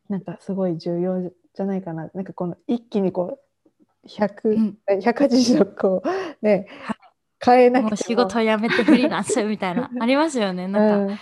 [0.09, 2.09] なんかすごい重要じゃないかな。
[2.13, 3.39] なんかこの一気にこ
[4.03, 4.77] う100、うん。
[4.89, 6.67] え180度こうね
[7.43, 7.95] 変えなくても。
[7.95, 9.91] 仕事辞めてフリーランスみたいな。
[9.99, 10.67] ありますよね。
[10.67, 11.19] なんか、うん。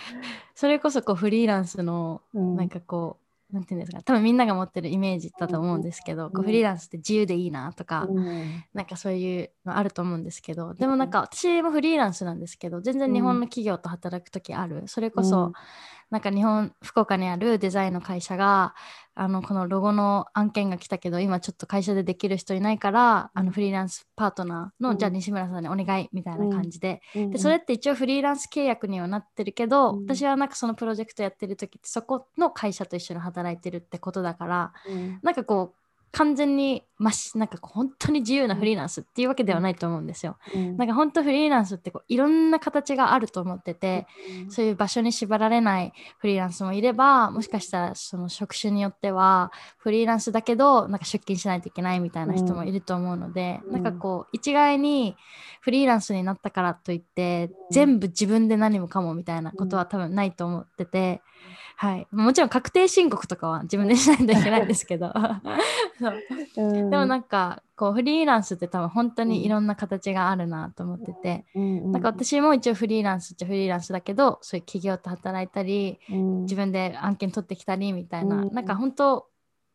[0.54, 2.56] それこそこうフリーランスのうん。
[2.56, 3.21] なんかこう、
[3.52, 4.02] なんていうんですか？
[4.02, 6.32] 多分みんなが持ってるイメージだと思うんですけど、うん。
[6.32, 8.64] こうフリーランスって自由でいいなとか、うん。
[8.74, 14.84] なんかそういうのあると思うんですけどでもなんか私もフリーランスなんですけど全然日本の企業と働く時ある。
[14.86, 15.52] それこそ、うん
[16.12, 18.74] なんか日本福岡にあるデザインの会社が
[19.14, 24.98] あのこのロゴの案件が来たけど今ちょっと会社でできる人いないからあのフリーランスパートナーの、うん。
[24.98, 27.30] じゃあ西村さんにお願いみたいな感じで、うん。
[27.30, 30.04] でそれって一応フリーランス契約にはなってるけど、うん。
[30.04, 35.18] 私はなんかそのプロジェクトやってる時ってそこの会社と一緒に働いてるってことだからうん。
[35.22, 35.81] なんかこう
[36.12, 40.36] 完全にましなんか本当に自由なフリーランスっていうわけではないと思うんですよ。
[40.54, 40.76] うん。
[40.76, 44.06] なんか本当フリーランスってこういろんな形があると思ってて、
[44.50, 53.72] そういう場所に縛られないフリーランスもいればもしかしたらその職種によってはフリーランスだけどなんか出勤しないといけないみたいな人もいると思うので、うん。
[53.72, 55.16] なんかこう一概に
[55.62, 57.56] フリーランスになったからといって、うん。
[57.70, 61.22] 全部自分で何もかもみたいなことは多分ないと思ってて、
[61.76, 65.12] はい、もちろん確定申告とかは自分でしないといけないんですけど。
[65.98, 66.14] そう
[66.56, 66.90] うん。
[66.90, 71.44] でもなんかこうフリーランスって多分本当にいろんな形があるなと思ってて。
[71.54, 76.42] うんなんか私も一応フリーランスっちゃフリーランスだけどそういう企業と働いたりうん。
[76.42, 78.52] 自分で案件取ってきたりみたいな、うん。
[78.52, 79.26] なんか本当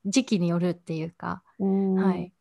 [0.06, 1.96] 時期によるっていうか、うん。
[1.96, 2.32] はい、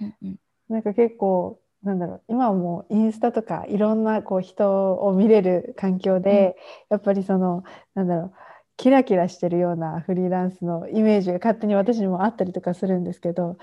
[0.00, 0.36] うんうん。
[0.68, 6.56] なんか結構なんだろう今はもうインスタとかいろんなこう人を見れる環境で、
[6.90, 7.62] やっぱりその
[7.94, 8.32] なんだろう
[8.78, 13.58] キラキラしてるようなフリーランスのイメージが勝手に私にもあったりとかするんですけど、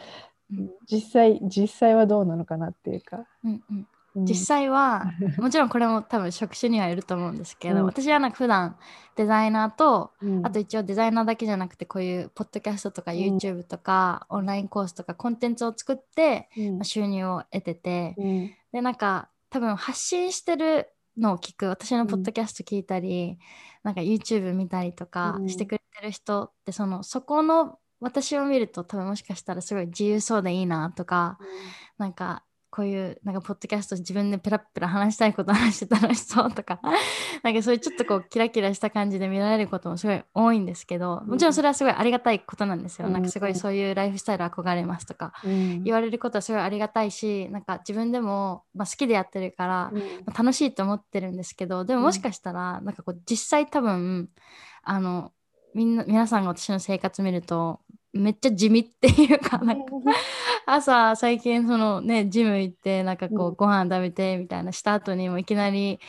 [0.52, 0.70] うん。
[0.92, 3.88] 実際実際はどうなのかなっていうか、うんうん。
[4.16, 4.26] うん。
[4.26, 5.06] 実際は
[5.40, 7.86] もちろんこれも多分職種にはいると思うんですけど、うん。
[7.86, 8.76] 私はなんか普段
[9.16, 10.46] デザイナーとうん。
[10.46, 13.18] あと一応デザイナーだけじゃなくてこういうポッドキャストとかうん。
[13.18, 16.74] YouTube とかオンラインコースとかコンテンツを作ってうん。
[16.76, 18.52] まあ収入を得てて、うん。
[18.74, 23.38] でなんか多分発信してるのを聞く私のポッドキャスト聞いたり、
[23.84, 25.48] なんか YouTube 見たりとかうん。
[25.48, 31.40] してくれてる人ってそのそこの私を見ると多分もしかしたらすごい自由そうでいいなとか
[31.98, 32.46] なんか
[32.76, 36.82] こういうなんかポッドキャスト自分でペラッペラ話したいこと話して楽しそうとか
[37.42, 43.14] なんかそういうちょっとこうキラキラした感じで見られることもすごい多いんですけどもちろんそれはすごいありがたいことなんですよ、うん。
[43.14, 45.84] なんかすごいそういうライフスタイル憧れますとかうん。
[45.86, 50.00] 言われることはすごいありがたいしなんか自分でも、まあ、好きでやってるから、うん。
[50.26, 54.30] まあ楽しいと思ってるんですけどでももしかしたら、なんかこう実際多分
[54.84, 55.32] あの
[55.76, 57.80] みんな皆さんが私の生活見ると
[58.16, 59.92] めっちゃ地味っていうかなんか
[60.66, 66.00] 朝最近そのねジム行ってなんかこうご飯食べてみたいなした後にもいきなり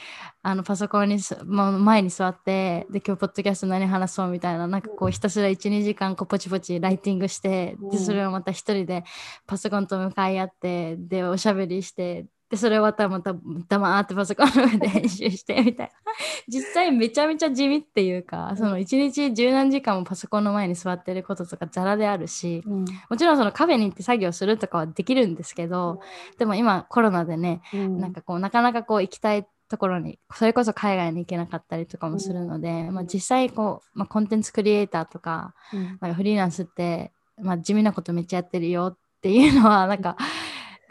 [0.42, 9.04] あのパソコンに前に座ってで今日ポッドキャスト何話そうみたいななんかこうひたすら12時間こうポチポチライティングしてでそれをまた一人で
[9.46, 13.34] パソコンと向かい合ってでおしゃべりしてで、それ終わったらまた
[13.68, 15.86] 黙ってパソコンの上で編集してみたい。
[15.86, 15.92] な。
[16.48, 26.00] 実際めちゃめちゃ地味っていうか、その一日十何時間もパソコンの前に座ってることとかザラであるし、うん、もちろんそのカフェに行って作業するとかはできるんですけど、
[26.32, 40.16] うん、でも今コロナでね、うん、なんかこうなかなかこう行きたいところにそれこそ海外に行けなかったりとかもするので、まあ、実際こう、まあ、コンテンツクリエイターとか,、なんかフリーランスって、まあ、地味なことめっちゃやってるよっていうのはなんか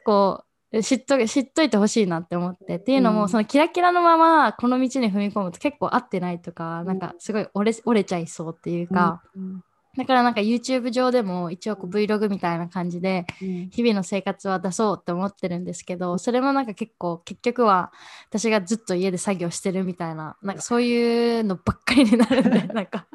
[0.04, 0.45] こう
[0.82, 2.76] 知っと知っといてほしいなって思って。
[2.76, 9.64] っていうのも、うん、そのキラキラのままこの道に踏み込むと結構合ってないとか、うん、なんかすごい折れ折れちゃいそうっていうか、うん、
[9.98, 17.92] だからなんか YouTube 上でも一応こう Vlog みたいな感じで日々の生活は出そうって思ってるんですけどそれもなんか結構結局は
[18.30, 23.08] 私がずっと家で作業してるみたいななんかそういうのばっかりになるんで なんか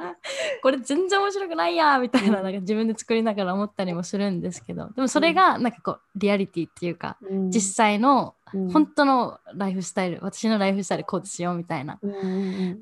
[0.62, 7.16] これ全然面白くないやみたいななんか自分で作りながら思ったりもするんですけどでもそれがなんかこうリアリティっていうか
[7.50, 8.34] 実際の
[8.72, 11.98] 本当のライフスタイル私のライフスタイルこうですよみたいな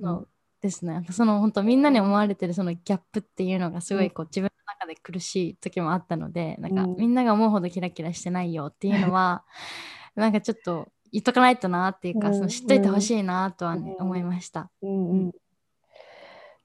[0.01, 0.27] の
[0.61, 1.05] ですね。
[1.13, 9.45] その本当みんなに思われてるそのギャップっていうのがすごいこう自分の中で苦しい時もあったのでなんかみんなが思うほどキラキラしてないよっていうのは
[10.15, 14.71] なんかちょっと言っとかないとなっていうか、その知っといてほしいなとはね、思いました。
[14.83, 15.33] うん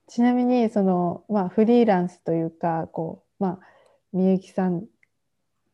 [0.07, 3.59] ちなみにその、まあ、フリーランスというかこう、まあ、
[4.11, 4.85] みゆきさん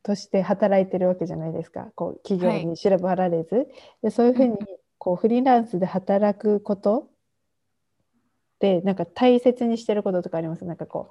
[0.04, 1.92] として働いてるわけじゃないですか。
[1.96, 3.68] こう企業に調べられず、はい、
[4.04, 4.56] でそういうふうに
[4.98, 7.10] こうフリーランスで働くこと
[8.60, 10.66] ってなんか大切にしてることとかあります？
[10.66, 11.10] なんかこ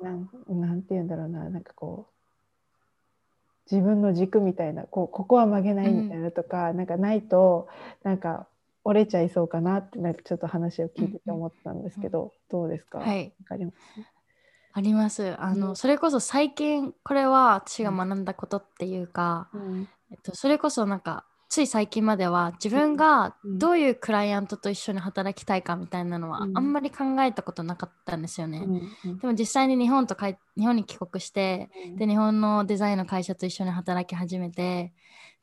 [0.00, 1.44] うなんなんて言うんだろうな。
[1.50, 2.12] なんかこう
[3.70, 7.68] 自分の軸みたいなこうここは曲げないみたいなとか、うん、なんかないと
[8.02, 8.46] なんか
[8.84, 13.76] 折れちゃいそうかなってなんかちょっと話を聞いてて思ったんですけど、うん、どうですか、はい、かります？
[14.72, 15.36] あります。
[15.38, 19.50] あの、うん、それこそ最近これは私が学んだことっていうか、
[20.10, 28.66] えっと、それこそなんかつい最近までは自分がどういうクライアントと一緒に働きたいかみたいなのはあんまり考えたことなかったんですよね。
[29.20, 34.94] でも実際に日本とか日本に帰国してで日本のデザインの会社と一緒に働き始めて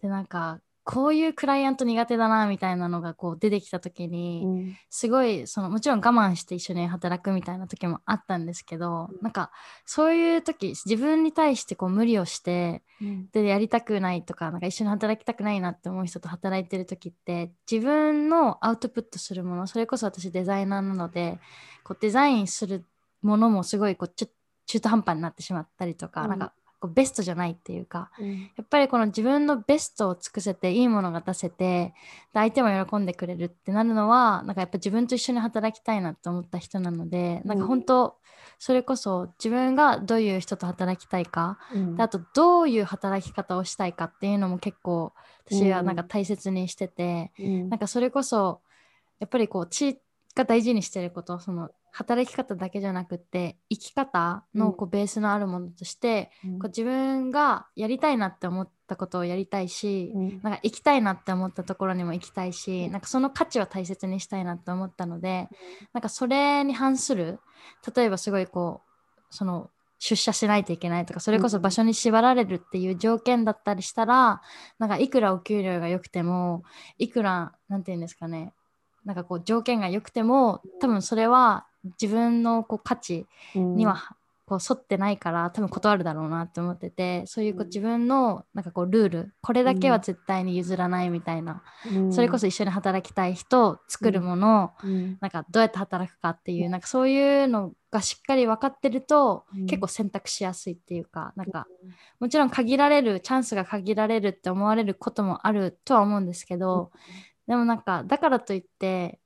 [0.01, 0.60] でなんか
[0.91, 9.51] こういうクライアント苦手だなみたいなのがこう出てきた時に、うん、すごいそのもちろん我慢して一緒に働くみたいな時もあったんですけど、うん、なんか
[9.85, 21.37] そういう時自分に対してこう無理をして、うん、でやりたくないとかなんか一緒に働きたくないなって思う人と働いてる時って自分のアウトプットするものそれこそ私デザイナーなので
[21.83, 22.83] こうデザインする
[23.21, 31.93] ものもすごいこう中途半端になってしまったりとか、うん、なんかこうベストじゃないっていうか、うん、やっぱりこの自分のベストを尽くせていいものが出せて
[32.34, 38.15] 相手も喜んでくれるってなるのはなんかやっぱ自分と一緒に働きたいなと思った人なので、うん、なんか本当
[38.59, 45.13] それこそ自分がどういう人と働きたいか、うん、であとどういう働き方をしたいかっていうのも結構
[45.45, 48.61] 私はなんか大切にしてて、うん、なんかそれこそ
[49.19, 49.99] やっぱりこう血
[50.36, 51.69] が大事にしてることその
[51.99, 65.57] 働き方だけじゃなくって生き方のこうベースのあるものとして、うん、こう自分がやりたいなって思ったことをやりたいし、うん、なんか行きたいなって思ったところにも行きたいし、うん、なんかその価値を大切にしたいなって思ったので、うん、
[65.91, 67.41] なんかそれに反する
[67.93, 74.41] 例えばすごいこうその出社しないといけないとかそれこそ場所に縛られるっていう条件だったりしたら、
[74.79, 76.63] なんかいくらお給料が良くても
[76.97, 78.53] いくら何て言うんですかね
[79.03, 81.65] なんかこう条件が良くても多分それは
[82.01, 83.25] 自分のこう価値
[83.55, 84.15] には
[84.49, 91.61] こう沿ってないから多分断るだろうなって思っててそういうこう自分のなんかこうルールこれだけは絶対に譲らないみたいな、
[91.93, 101.67] うん、それこそ一緒に働きたい人作るもの、うん、なんかどうやって働くかっていうなんかそういうのがしっかり分かってると、うん、結構選択しやすいっていうかなんか
[102.19, 106.91] もちろん限られるチャンスが限られるって思われることもあるとは思うんですけど、
[107.47, 109.19] でもなんかだからといって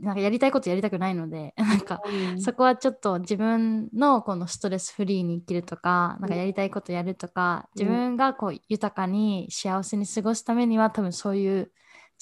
[0.00, 2.00] なんかやりたいことやりたくないので なんか
[2.38, 11.72] そこはちょっと自分のこのストレスフリーに生きるとかなんかやりたいことやるとか自分がこう豊かに幸せに過ごすためには多分そういう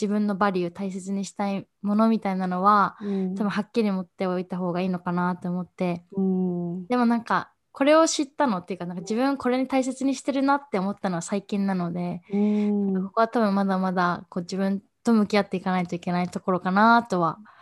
[0.00, 17.57] 自分のバリュー大切にしたいものみたいなのは、うん、多分はっきり持っておいた方がいいのかなと思って、うん、でもなんかこれを知ったのっていうかなんか自分これに大切にしてるなって思ったのは最近なので、うん、ここは多分まだまだこう自分と向き合っていかないといけないところかなとは思います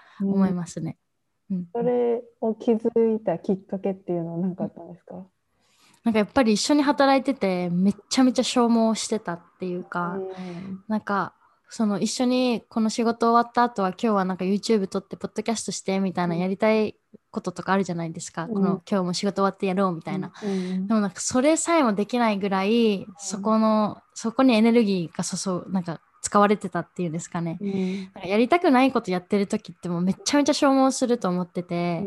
[0.80, 0.98] ね。
[1.50, 5.26] うん、それを気づいたきっかけっていうのは何かあったんですか、
[6.04, 10.84] なんかやっぱり一緒に働いててめちゃめちゃ消耗してたっていうか、うん。
[10.88, 11.34] なんか
[11.68, 16.40] その一緒にこの仕事終わった後は今日はなんか YouTube 撮ってポッドキャストしてみたいなうん。
[16.40, 16.96] やりたい
[17.30, 18.54] こととかあるじゃないですか、うん。
[18.54, 27.96] この今日も仕事終わってやろうみたいな、うんでもなんかそれさえもできないぐらいそこのそこにエネルギーが注うなんか使われてたっていうんですかね、うん。
[28.14, 32.04] なんかやりたくないことやってる時ってもうめちゃめちゃ消耗すると思ってて、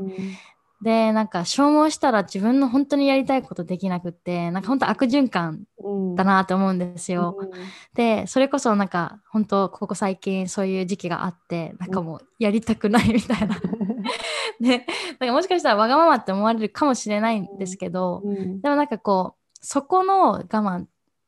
[0.82, 6.16] でなんか消耗したら自分の本当にやりたいことできなくってなんか本当悪循環うん。
[6.16, 7.38] だなと思うんですよ。
[7.93, 13.60] でそれこそなんか本当ここ最近そういう時期があってなんかもうやりたくないみたいな。
[14.60, 14.86] で
[15.20, 18.62] なんかもしかしたらわがままって思われるかもしれないんですけど、うん。
[18.62, 20.86] でもなんかこうそこの我慢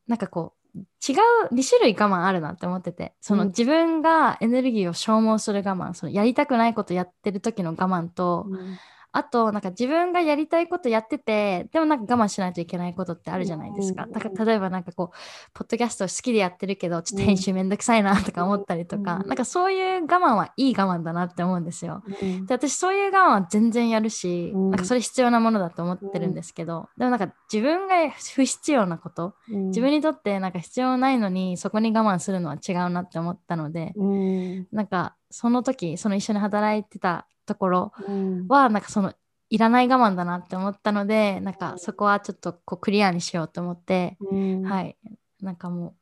[0.08, 0.61] なんかこう
[1.08, 1.14] 違
[1.50, 3.14] う2種類我慢あるなって思ってて。
[3.22, 3.48] そのうん。
[3.50, 8.78] 自分がエネルギーを消耗する我慢そのやりたくないことやってる時の我慢と、うん
[9.14, 14.04] あとなんか自分がやりたいことやっててでもなんか我慢しないといけないことってあるじゃないですか。
[14.06, 15.18] うんだから例えばなんかこう
[15.54, 22.04] ポッドキャスト好きでやってるけどちょっと編集めんどくさいなとか思ったりとか、うんなんかそういう我慢はいい我慢だなって思うんですよ。
[22.22, 22.46] うん。
[22.46, 24.70] で私そういう我慢は全然やるし、うん。
[24.72, 34.68] なんかそれ必要なものだと思ってるんですけど、でもなんか自分が不必要なこと自分にとってなんか必要ないのにそこに我慢するのは違うなって思ったので、うん。
[34.72, 38.48] なんかその時その一緒に働いてたところうん。
[38.48, 39.14] はなんかその
[39.50, 44.64] いらない我慢だなって思ったのでなんかそこはちょっとこうクリアにしようと思って、うん。
[44.64, 44.98] はい。
[45.42, 45.94] なんかもう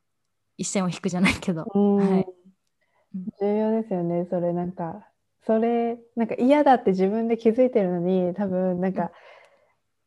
[0.56, 1.96] 一線を引くじゃないけど、うん。
[1.96, 2.26] はい。
[3.40, 4.26] 重要ですよね。
[4.30, 5.04] それなんか
[5.44, 9.10] それなんか嫌だって自分で気づいてるのに多分なんか、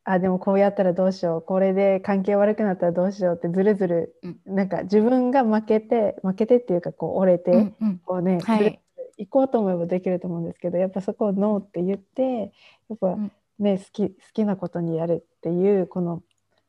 [0.05, 1.41] あでもこうやったらどうしよう。
[1.41, 4.55] これで関係悪くなったらどうしようってずるずる、うん。
[4.55, 8.01] なんか自分が負けて負けてっていうかこう折れて、うんうん。
[8.05, 8.82] こうね、はい
[9.17, 12.53] 行こうと思えばできると思うんですけどやっぱそこをノーって言って
[12.89, 13.31] やっぱん。
[13.59, 16.23] ね、好き好きなことにやるっていうこの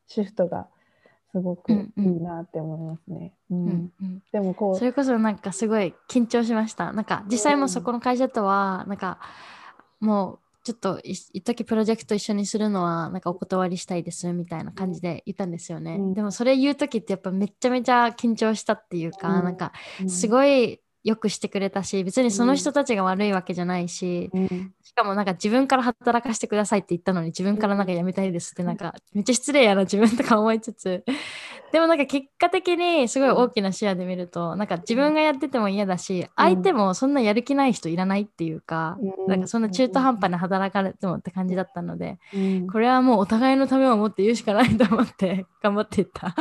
[0.07, 0.67] シフトが
[1.31, 3.33] すごくいいなって思いますね。
[4.31, 6.93] でもこうそれこそなんかすごい緊張しました。
[6.93, 9.19] なんか実際もそこの会社とはなんか
[9.99, 15.97] もうちょっとい一時プロジェクト一緒にするのはなんかお断りしたいですみたいな感じで言ったんですよね。
[15.99, 16.13] うん。
[16.13, 19.43] でもそれ言う時ってやっぱめちゃめちゃ緊張したっていうか、うん。
[19.43, 19.73] なんか
[20.07, 24.73] すい、ごいよくしてくれたし別にその人たちが悪いわけじゃないし、うん。
[24.81, 31.05] しかもなんか自分から働かせてくださいって言ったのに自分からなんか辞めたいですってなんかめっちゃ失礼やな自分とか思いつつ。
[31.71, 39.27] でもなんか結果的にすごい大きな視野で見るとなんか自分がやってても嫌だし相手もそんなやる気ない人いらないっていうかうん。
[39.27, 42.67] なんかそんな中途半端に働かれてもって感じだったのでうん。
[42.67, 46.33] これはもうお互いのためを思って言うしかないと思って頑張っていった。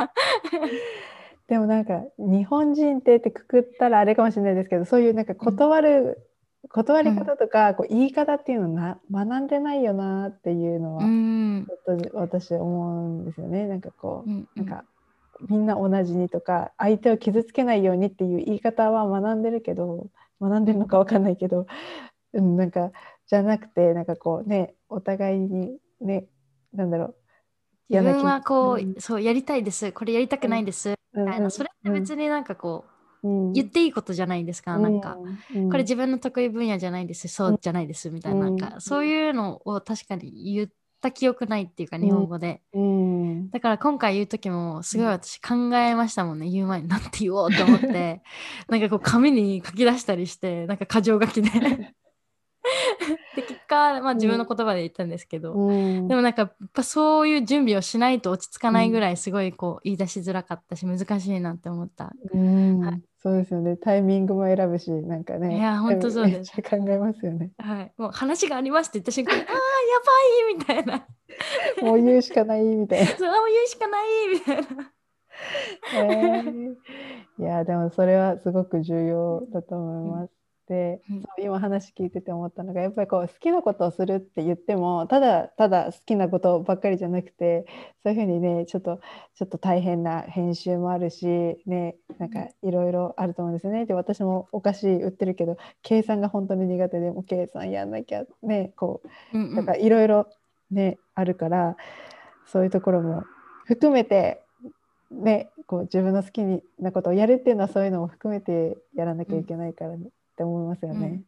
[1.48, 6.30] でもなんか日本人ってってくくったらあれかもしれないですけどそういうなんか断る、
[6.70, 11.66] 断り方とか、こう言い方っていうのな学んでないよなっていうのは、うん。
[11.66, 13.66] ちょっと私思うんですよね。
[13.66, 14.84] なんかこう、うんなんか
[15.48, 20.08] みんな同じにとか相手を傷つけないようにっていう言い方は学んでるけど
[20.40, 21.66] 学んでるのかわかんないけど、
[22.32, 22.92] うん、なんか
[23.26, 26.26] じゃなくてなんかこうねお互いにね
[26.72, 27.14] なんだろう
[27.90, 28.94] 自分はこう、うん。
[28.98, 29.92] そうやりたいです。
[29.92, 32.84] これやりたくないです、みたいなそれって別になんかこ
[33.22, 35.16] う、に言っていいことじゃないですか、なんか、
[35.54, 35.70] うん。
[35.70, 38.70] これ自分の得意分野じゃないですそうじゃないですみたいな,、うんなん。
[38.72, 40.68] かそういうのを確かに言っ
[41.00, 43.50] た記憶ないっていうか日本語で、うん。
[43.50, 48.22] だから今回言う時もすごい私考えましたもんね、言う前になんて言おうと思って。
[48.68, 51.94] なんかこう紙に書き出したりしてなんか箇条書きで
[53.36, 56.08] で結果、まあ、自分の言葉で言ったんですけど、うん。
[56.08, 62.12] でもなんかやっぱそういう準備をしないと落ち着かないぐらいすごいこう言い出しづらかったし難しいなって思った。
[62.32, 62.80] うん。
[62.80, 63.02] はい。
[63.18, 63.76] そうですよね。
[63.76, 65.56] タイミングも選ぶしなんかね。
[65.56, 66.56] いや本当そうです。
[66.56, 67.52] めっちゃ考えますよね。
[67.58, 69.56] はい、もう話がありますって言った瞬間に ああや
[70.66, 71.06] ばいみたいな。
[71.82, 73.06] もう言うしかないみたいな。
[73.16, 74.92] そうもう言うしかないみたいな。
[75.94, 76.74] えー。
[77.38, 80.30] いやでもそれはすごく重要だと思います。
[80.30, 87.66] で、うんそう今話聞いてて思ったのがやっぱりこう好きなことをするって言ってもただただ好きなことばっかりじゃなくて
[88.02, 89.00] そういうふうにねちょっと
[89.34, 91.26] ちょっと大変な編集もあるし
[91.66, 93.84] ねなんかいろいろあると思うんですよね。
[93.84, 99.02] で私もお菓子売ってるけど計算が本当に苦手でもう計算やんなきゃねこ
[99.32, 99.54] ううんうん。
[99.56, 100.28] だからいろいろ
[100.70, 101.76] ねあるから
[102.46, 103.24] そういうところも
[103.66, 104.40] 含めて
[105.10, 106.42] ねこう自分の好き
[106.80, 111.22] なことをやるっていうのはそういうのも含めてやらなきゃいけないからね、って思いますよね。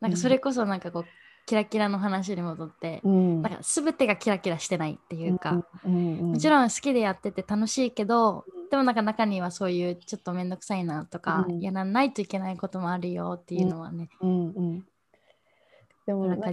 [0.00, 1.04] なんかそれこそなんかこう
[1.46, 3.42] キラキラの話に戻って、うん。
[3.42, 11.60] なんか全てがキラキラしてないっていうか、もちろん好きでやってて楽しいけど、でもなんか中にはそういうちょっと面倒くさいなとか、うん。
[11.60, 14.86] やらないといけないこともあるよっていうのはね、うんうん
[16.04, 16.52] でもあなんか。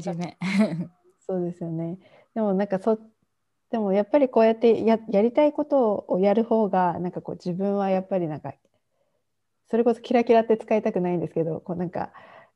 [1.26, 1.98] そうですよね。
[2.36, 3.00] でもなんかそ
[3.72, 8.54] でもやっぱりこうやってややりたいことをやる方がなんかこう自分はやっぱりなんか
[9.74, 12.12] それこそキラキラって使いたくないんですけどこうなんか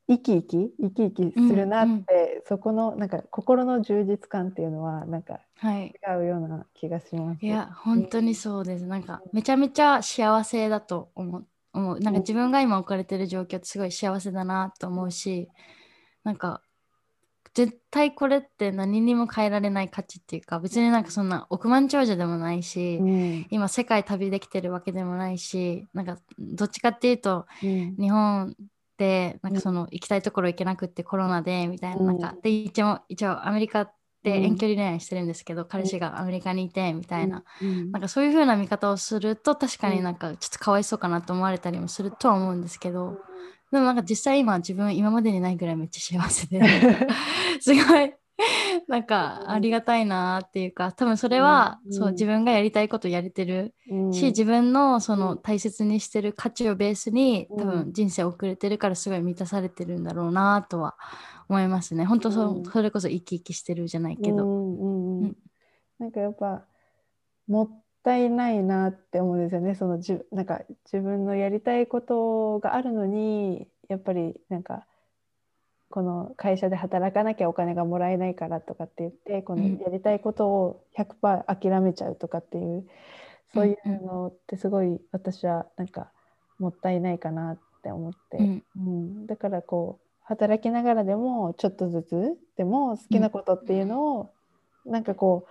[0.08, 5.88] 生き生き生き生きするなって、うんそこのなんか心の充実感っていうのはなんかはい。
[5.88, 7.44] 違うような気がします。
[7.44, 8.86] いや、本当にそうです。
[8.86, 11.48] なんか、めちゃめちゃ幸せだと思う。
[11.74, 15.50] 思うなんかうん自分が今置かれてる状況ってすごい幸せだなと思うし、
[16.24, 16.62] なんか、
[17.58, 23.48] 絶対これって何にも変えられない価値っていうか、別になんかそんな億万長者でもないし、うん。
[23.50, 28.56] 今世界旅できてるわけでもないし、なんかどっちかっていうと、うん日本
[29.00, 32.20] でなんかその行きたいところ行けなくってコロナでみたいな,、うんなん。
[32.20, 33.92] かで一応一応アメリカ
[34.22, 34.44] でうん。
[34.44, 37.92] 遠距離恋愛してるんですけど、彼氏がアメリカにいてみたいな、うん。
[37.92, 43.18] なんかそういう風な見方をすると確かになんかちょっとかわいそうかなと思われたりもするとは思うんですけど、
[43.72, 46.62] でもなんか実際今自分今までにないぐらいめっちゃ幸せで。
[47.60, 48.14] すごい。
[48.88, 51.94] なんかありがたいなっていうか多分それは、うん。
[51.94, 53.74] そう自分がやりたいことやれてる。
[53.90, 54.14] うん。
[54.14, 55.38] し自分のそうのん。
[55.42, 57.58] 大切にしてる価値をベースにうん。
[57.60, 60.96] 多分人生を送れてるからすごい満たされてるんだろうなとは
[61.50, 62.06] 思いますね。
[62.06, 62.64] 本当そ,、うん。
[62.64, 65.36] それこそ生き生きしてるじゃないけど、うん
[66.00, 66.64] なんかやっぱ
[67.48, 69.76] もったいないなって思うんですよね。
[69.76, 74.86] そのじゅなんか自分のやりたいことがあるのにやっぱりなんか
[75.90, 82.88] この会社で働かなきゃお金がもらえないからとかって言ってこのうんやりたいことを100%諦めちゃうとかっていう
[83.54, 86.10] そういうのってすごい私はなんか
[86.60, 88.38] もったいないかなって思って。
[88.38, 88.64] うん。
[88.78, 94.32] うん、だからこう働きながらでもちょっとずつでも好きなことっていうのを、
[94.86, 95.46] なんかこ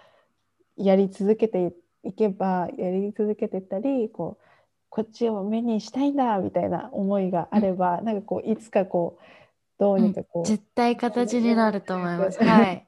[0.78, 1.72] うやり続けてい
[2.12, 4.46] けばやり続けてたりこう
[4.88, 9.24] こっちを目にしたいんだみたいな思いがあれば、なんかこういつかこう
[9.78, 12.38] どうにかこう、絶対形になると思います。
[12.40, 12.85] うんはい。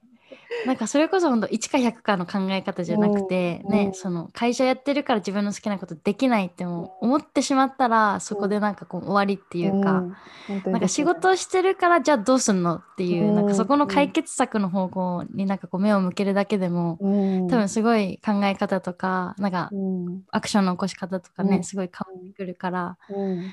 [0.66, 3.72] なんかそれこそ本当1か100かの考え方じゃなくて、うん。
[3.72, 3.86] うん。
[3.86, 10.16] ねその会社やってるから自分の好きなことできないっても思ってしまったらそこでなんかこう終わりっていうか、ん。
[10.46, 13.46] 本当になんか仕事をしてるからじゃあどうすんのっていう、うんなん。
[13.46, 20.22] かそこの解決策の方向になんかこう目を向けるだけでも、うん、多分すごい考え方とかなんかうん。
[20.30, 21.64] アクションの起こし方とかね、うん。
[21.64, 23.51] すごい変わってくるからうん、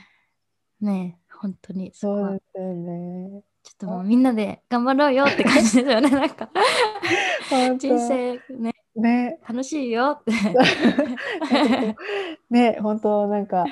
[0.82, 3.42] ね本当にそうですよね。
[3.66, 6.12] ちょっともうみんなで頑張ろうよって感じですよね。
[6.12, 6.52] なんか。
[7.80, 8.76] 人生ね。
[8.96, 9.40] ね。
[9.48, 10.32] 楽しいよって。
[12.52, 13.66] ね本当なんか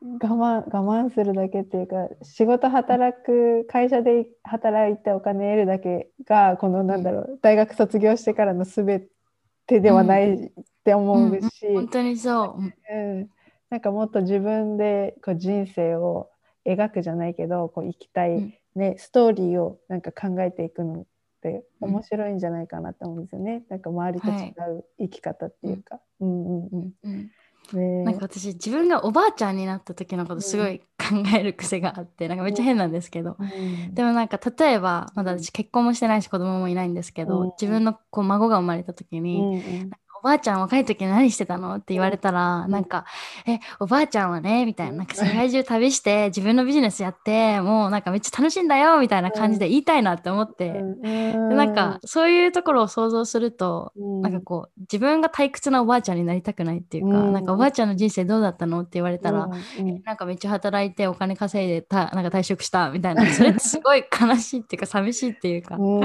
[0.00, 9.06] 我慢我慢するだけっていうか仕事働く会社で働いてお金得るだけがこのなんだろう大学卒業してからの全
[9.68, 10.50] てではないっ
[10.84, 12.62] て思うし、本当にそう。
[12.92, 13.30] うん。
[13.70, 16.28] なんかもっと自分でこう人生を
[16.66, 21.04] 描くじゃないけどこう生きたい、うんね、ストーリーをなんか考えていくのっ
[21.42, 21.90] てうん。
[21.90, 24.32] 面白いんじゃないかなって思うんですよね、なんか周りと違
[24.78, 26.00] う生き方っていうか。
[26.20, 26.92] うんうんうん。
[27.02, 27.30] うん。
[27.72, 28.04] ね。
[28.04, 33.36] なんか私自分がおばあちゃんになった時のことすごい考える癖があってなんかめっちゃ変なんですけど。
[33.38, 33.94] うん。
[33.94, 37.50] でもなんか例えばまだ私結婚もしてないし子供もいないんですけど、うん。
[37.60, 39.62] 自分のこう孫が生まれた時に、
[40.22, 43.04] ばあちゃん若い時何してたのって言われたら、なんか、
[43.46, 51.02] え、おばあちゃんはね、みたいな、なんか世界中旅して自分のビジネスやって、もうなんかめっちゃ楽しいんだよ、みたいな感じで言いたいなって思って、うん。
[51.02, 54.20] でなんかそういうところを想像すると、うん。
[54.22, 57.32] なんかこう、自分が退屈なおばあちゃんになりたくないっていうか、うん。
[57.32, 59.48] なんかおばあちゃんの人生どうだったのって言われたら、
[60.04, 66.00] なんかめっちゃ働いてお金稼いでたなんか退職したみたいな それってすごい悲しいっていうか寂しいっていうか、うん。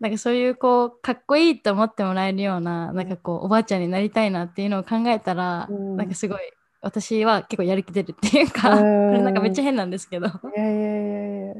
[0.00, 5.96] なんかそういうこうかっこいいって思ってもらえるようななんかこうおばあちゃんになりたいなっていうのを考えたら、うん。
[5.96, 6.38] なんかすごい
[6.82, 8.78] 私は結構やる気出るっていうか、うん。
[8.78, 8.82] こ
[9.12, 10.26] れなんかめっちゃ変なんですけど。
[10.26, 11.54] いやいやいやいや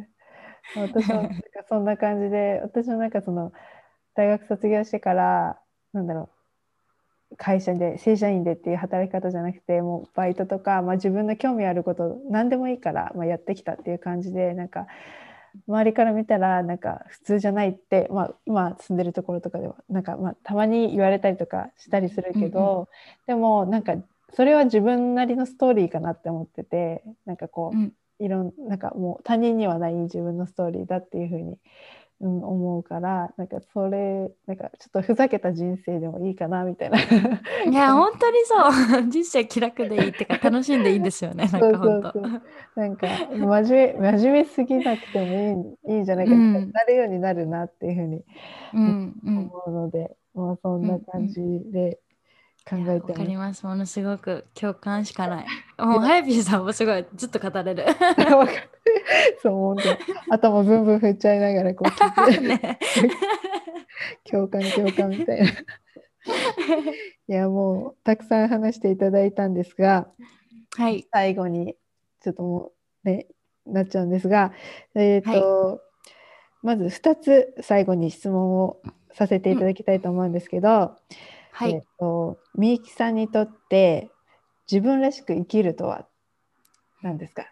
[0.74, 1.30] 私も
[1.68, 3.52] そんな感じで私もなんかその
[4.16, 5.60] 大学卒業してから
[5.92, 6.28] なんだろ
[7.30, 14.88] う会社で正社員でっていう働き方じゃなくてもうバイトとか、まあ、自分の興味あること何でもいいから、まあ、やってきたっていう感じでなんか
[15.68, 22.88] 周りから見たらなんか普通じゃないって、まあ、今住んでるところとかではなんか、まあ、たまに言われたりとかしたりするけど、
[23.26, 23.96] でもなんか
[24.34, 27.92] それは自分なりのストーリーかなって思っててなんかこう、うん。
[28.18, 31.58] いろんなんかもう他人にはない自分のストーリーだっていうふうに、
[32.18, 36.98] うん、思うからなんかそれなんかちょっとふざけた人生でもいいかなみたいな。
[36.98, 38.68] いや本当にそ
[39.04, 39.08] う。
[39.10, 41.46] 人生気楽でいいってか楽しんでいいんですよね。
[41.52, 42.12] なんか本
[42.74, 46.70] 当なんか真面目真面目すぎなくてもいいいいんじゃないか、うん。
[46.72, 48.24] なるようになるなっていうふうに
[48.72, 49.38] うんうん。
[49.38, 51.98] 思うので、まあそんな感じで
[52.68, 53.64] 考えわてかります。
[53.64, 55.46] ものすごく共感しかない。
[55.78, 57.84] もうハヤピーさんもすごいずっと語れる。
[59.40, 59.98] そう本当に。
[60.30, 62.78] 頭ブンブン振っちゃいながらこう聞いて、 ね。
[64.28, 65.46] 共感共感みたいな。
[65.48, 65.52] い
[67.28, 70.08] やもうたくさん話していただいたんですが
[70.76, 71.06] はい。
[71.12, 71.76] 最後に
[72.20, 72.72] ちょっとも
[73.04, 73.28] うね
[73.64, 74.52] なっちゃうんですが
[74.96, 75.80] えっ、と、
[76.62, 78.82] まず2つ最後に質問を
[79.12, 80.96] させていただきたいと思うんですけど、
[81.56, 81.70] はい。
[81.70, 81.82] えっ。
[81.98, 84.10] とみゆきさんにとって
[84.70, 86.06] 自分らしく生きるとは
[87.02, 87.46] 何ですか、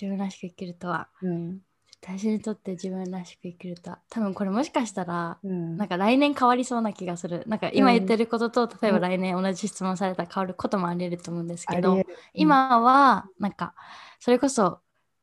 [0.00, 1.60] 自分らしく生きるとは、うん。
[2.02, 5.76] 私にとって自分らしく生きるとは、多分これもしかしたら、うん。
[5.76, 7.44] なんか来年変わりそうな気がする。
[7.46, 9.02] なんか今言ってることと、例えばうん。
[9.02, 12.16] 来年同じ質問されたら変わることもあり得ると思うんですけど、ありえる。
[12.32, 13.74] 今はなんか
[14.18, 14.80] それこそ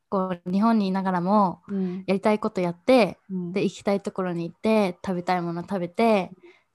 [0.08, 2.04] こう日本にいながらもうん。
[2.06, 3.52] やりたいことやってうん。
[3.52, 6.30] で行きたいところに行って食べたいもの食べて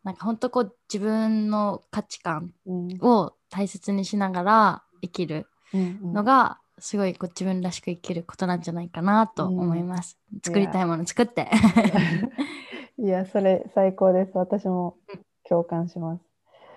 [0.07, 10.17] なんか本当こう自分の価値観うんを大切にしながら生きるうんのがすごいこう自分らしく生きることなんじゃないかなと思います。
[10.41, 11.49] 作りたいもの作って。
[12.97, 14.31] いや、 それ最高です。
[14.35, 14.95] 私も
[15.43, 16.23] 共感します。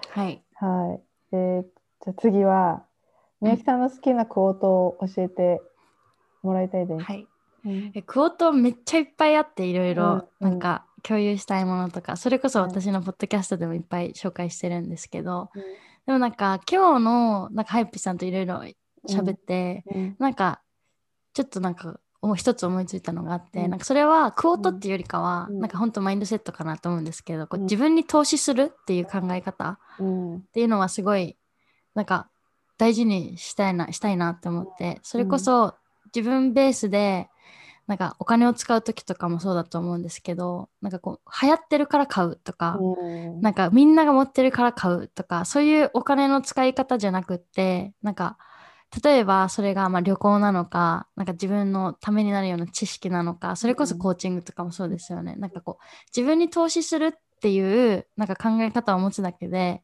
[0.08, 0.42] はい。
[0.54, 1.36] はい。
[1.36, 1.62] えー
[2.02, 2.82] じゃあ次は、
[3.42, 5.60] みゆきさんの好きなクオートを教えて
[6.42, 7.04] もらいたいです。
[7.04, 7.28] はい。
[7.96, 15.50] うクオートめっちゃいっぱいあっていろいろうんなんか共有したいものとかそれこそ私のポッドキャストでもいっぱい紹介してるんですけど
[16.06, 18.62] でもなんか今日のなんかハイプさんといろいろ
[19.08, 20.16] 喋ってうん。
[20.18, 20.60] なんか
[21.32, 23.70] ちょっとなんかもう一つ思いついたのがあって、うん。
[23.70, 25.60] なんかそれはクオートっていうよりかは、うん。
[25.60, 27.64] なんか本当マインドセットかなと思うんですけど、こううん。
[27.64, 30.36] 自分に投資するっていう考え方うん。
[30.36, 31.36] っていうのはすごい
[31.94, 32.28] なんか
[32.76, 35.74] 大事にしたいなしたいなって思ってそれこそ
[36.14, 37.29] 自分ベースで
[37.90, 48.38] なんかお金を使う時とかもそうだと思うんですけどなんかこう流行ってるから買うとか、うんなんかみんなが持ってるから買うとかそういうお金の使い方じゃなくってなんか
[49.02, 55.84] 例えばそれがまあ旅行なのかなんか自分のためになるような知識なのかそれこそコーチングとかもそうですよね、なんかこう
[56.16, 59.82] 自分に投資するっていうなんか考え方を持つだけで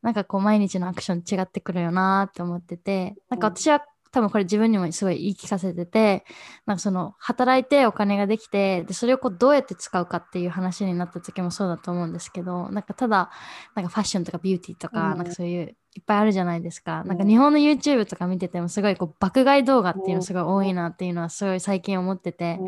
[0.00, 6.24] なんかこう毎日のアクション違ってくるよなって思っててなんか私は多分これ自分にもすごい言い聞かせてて
[6.66, 13.30] なんかその働いてお金ができてでそれをこうどうやって使うかっていう話になった時もそうだと思うんですけどなんかただ
[13.74, 15.18] なんかファッションとかビューティーとか、うん。
[15.18, 17.08] なんかそういういっぱいあるじゃないですか、うん。
[17.08, 22.58] なんか日本の YouTube とか見ててもすごいこう爆買い動画っていうのすごい多いなっていうのはすごい最近思ってて、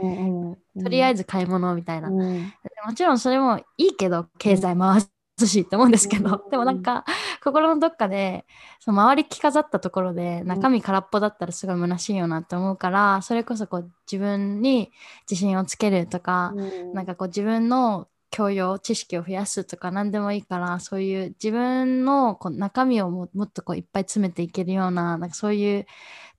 [0.82, 2.52] とりあえず、ず買い物みたいな、うん。
[2.86, 5.00] もちろんそれもいいけど経済回
[5.38, 6.50] すしって思うんですけど、うん。
[6.50, 7.04] でもなんか
[7.48, 8.44] 心のどっかで
[8.80, 14.90] その周り着飾ったところで中身空っぽだったらすごい虚しいよなって思うからそれこそこう自分に
[15.30, 16.54] 自信をつけるとか、
[16.94, 25.86] なんかこう自分の教養知識を増やすとか何でもいいからそういう自分のこう中身をももっとこういっぱい詰めていけるようななんかそういう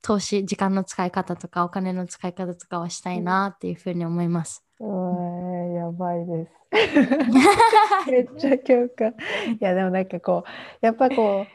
[0.02, 4.64] 投資時間の使い方とかお金の使い方とかはしたいなっていうふうに思います。
[4.80, 6.59] うわーやばいです。
[8.08, 9.10] めっちゃ共感。
[9.10, 11.46] いやでもなんかこうやっぱこ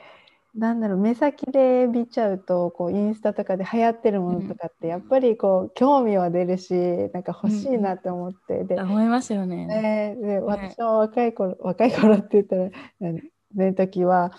[0.54, 6.72] うなんだろう目先で見ちゃうとこうインスタとかで流行ってるものとかってやっぱりこう興味は出るし
[7.12, 8.62] なんか欲しいなって思って。
[8.64, 9.66] で,、思いますよね。
[9.66, 12.62] ね、で私も若い頃若い頃って言ったら
[13.00, 13.22] うん
[13.54, 14.32] ね時は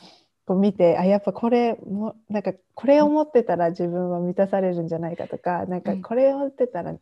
[0.46, 6.02] こう見てあやっぱこれもなんかこれを持ってたら自分は満たされるんじゃないかとかなんかうん。
[6.02, 6.94] これを持ってたら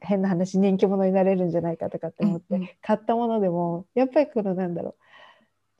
[0.00, 2.70] 変な話人気者になれるんじゃないかとかって思って、うんうん。
[2.82, 4.94] 買ったものでもやっぱりこのなんだろう。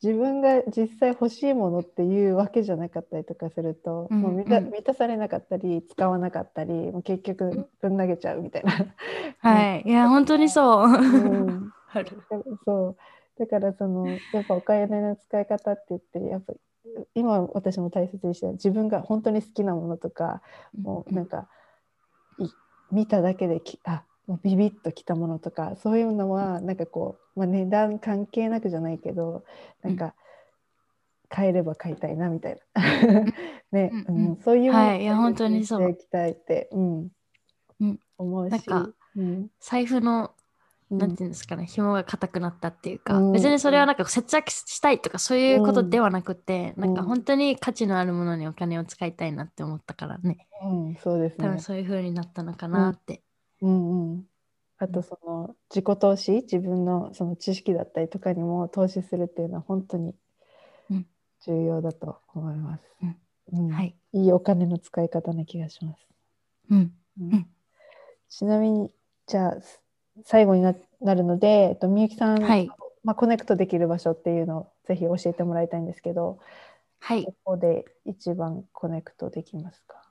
[0.01, 8.73] 自分が実際欲しいものっていうわけじゃなかったりとかすると、うんもう満たうん満たされなかったり使わなかったりもう結局ぶん投げちゃうみたいな。
[9.41, 10.87] はい、いや本当にそう。
[10.87, 11.73] うん。
[12.65, 12.97] そう。
[13.39, 16.53] だからそのやっぱお金の使い方って言ってやっぱ
[17.15, 20.43] 今私も大切にしてる自分が本当に好きなものとか
[20.81, 21.45] もうなんかい
[22.91, 24.05] 見ただけできあ
[24.43, 29.45] ビビッときたものとかそういうのはなんかこう、まあ、値段関係なくじゃないけど
[29.83, 30.15] なんか
[31.29, 32.83] 買えれば買いたいなみたいな。
[33.71, 34.17] ね、うん。
[34.17, 34.29] うん。
[34.31, 34.37] うん。
[34.43, 35.03] そういうものをはい。
[35.03, 35.81] いや本当にそう。
[35.81, 37.09] していきたいって、うん。
[37.81, 38.01] うん。
[38.17, 38.53] 思うし。
[38.53, 39.51] なんかうん。
[39.61, 40.38] 財布のうん
[40.91, 51.61] なんていうんですかね、紐が硬くなったっていうか、うん別にそれはなんか節約したいとかそういうことではなくて、うんなんか本当に価値のあるものにお金を使いたいなって思ったからね、うん、そうですね多分。
[51.61, 53.23] そういう風になったのかなって。
[53.61, 54.25] うんうん、
[54.79, 60.15] あとその自己投資自分のその知識だったりとかにも投資するっていうのは本当に
[60.91, 61.07] うん
[61.45, 62.83] 重要だと思います。
[63.53, 63.95] うんはい。
[64.13, 66.07] いいお金の使い方な気がします。
[66.71, 66.93] うん。
[67.21, 67.47] うんうん
[68.31, 68.91] ちなみに
[69.27, 69.81] じゃあす
[70.25, 72.71] 最後にななるので、えっと、みゆきさん、はい。
[73.05, 76.39] まあ、 connect できる場所っていうのをぜひ教えてもらいたいんですけど
[77.01, 77.35] はいこ。
[77.45, 80.03] こで一番 connect できますか？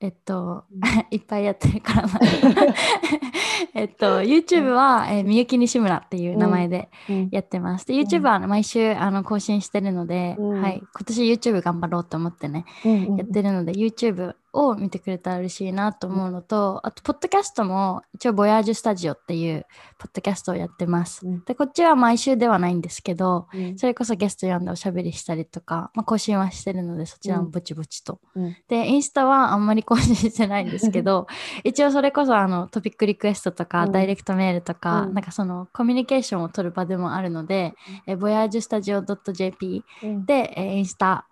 [0.00, 0.64] えっと、
[1.10, 2.20] いっぱいやってるからな。
[3.74, 6.88] えっと、YouTube は、えー、みゆき西村っていう名前で
[7.30, 7.86] やってます。
[7.86, 19.66] で、YouTube は毎週あの更新してるので、はい、今年 YouTube 頑張ろうと思ってね、やってるので、YouTube を見てくれたら嬉しいなと思うのと、あと、ポッドキャストも一応、ボヤージュスタジオっていう
[19.98, 21.26] ポッドキャストをやってます。
[21.26, 28.20] うん、で、こっちは毎週ではないんですけど、うん、それこそゲスト呼んでおしゃべりしたりとか、まあ、更新はしてるので、そちらもぼちぼちと。
[28.34, 31.28] うん、で、インスタはあんまり更新してないんですけど、
[31.62, 37.74] 一応それこそあのトピックリクエストとか、ダイレクトメールとか、なんかそのコミュニケーションを取る場でもあるので、
[38.06, 39.84] えボヤージュスタジオ .jp
[40.26, 41.28] で、えインスタ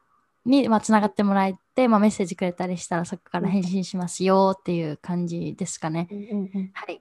[0.46, 6.08] に、まあ、つながってもらえて、まあ、メッセージくれたりしたらそこから返信しますよっていう感じですかね。
[6.72, 7.00] はい。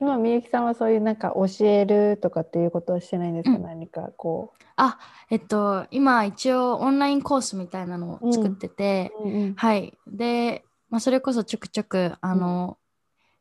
[0.00, 4.64] 今みゆきさんはそういうなんか教えるとかっていうことはしてないんですか、うん、何かこう。
[4.76, 4.98] あ
[5.30, 9.96] えっと今一応オンラインコースみたいなのを作ってて、うんうんうん、はい。
[10.06, 12.76] で、まあ、それこそちょくちょくあの、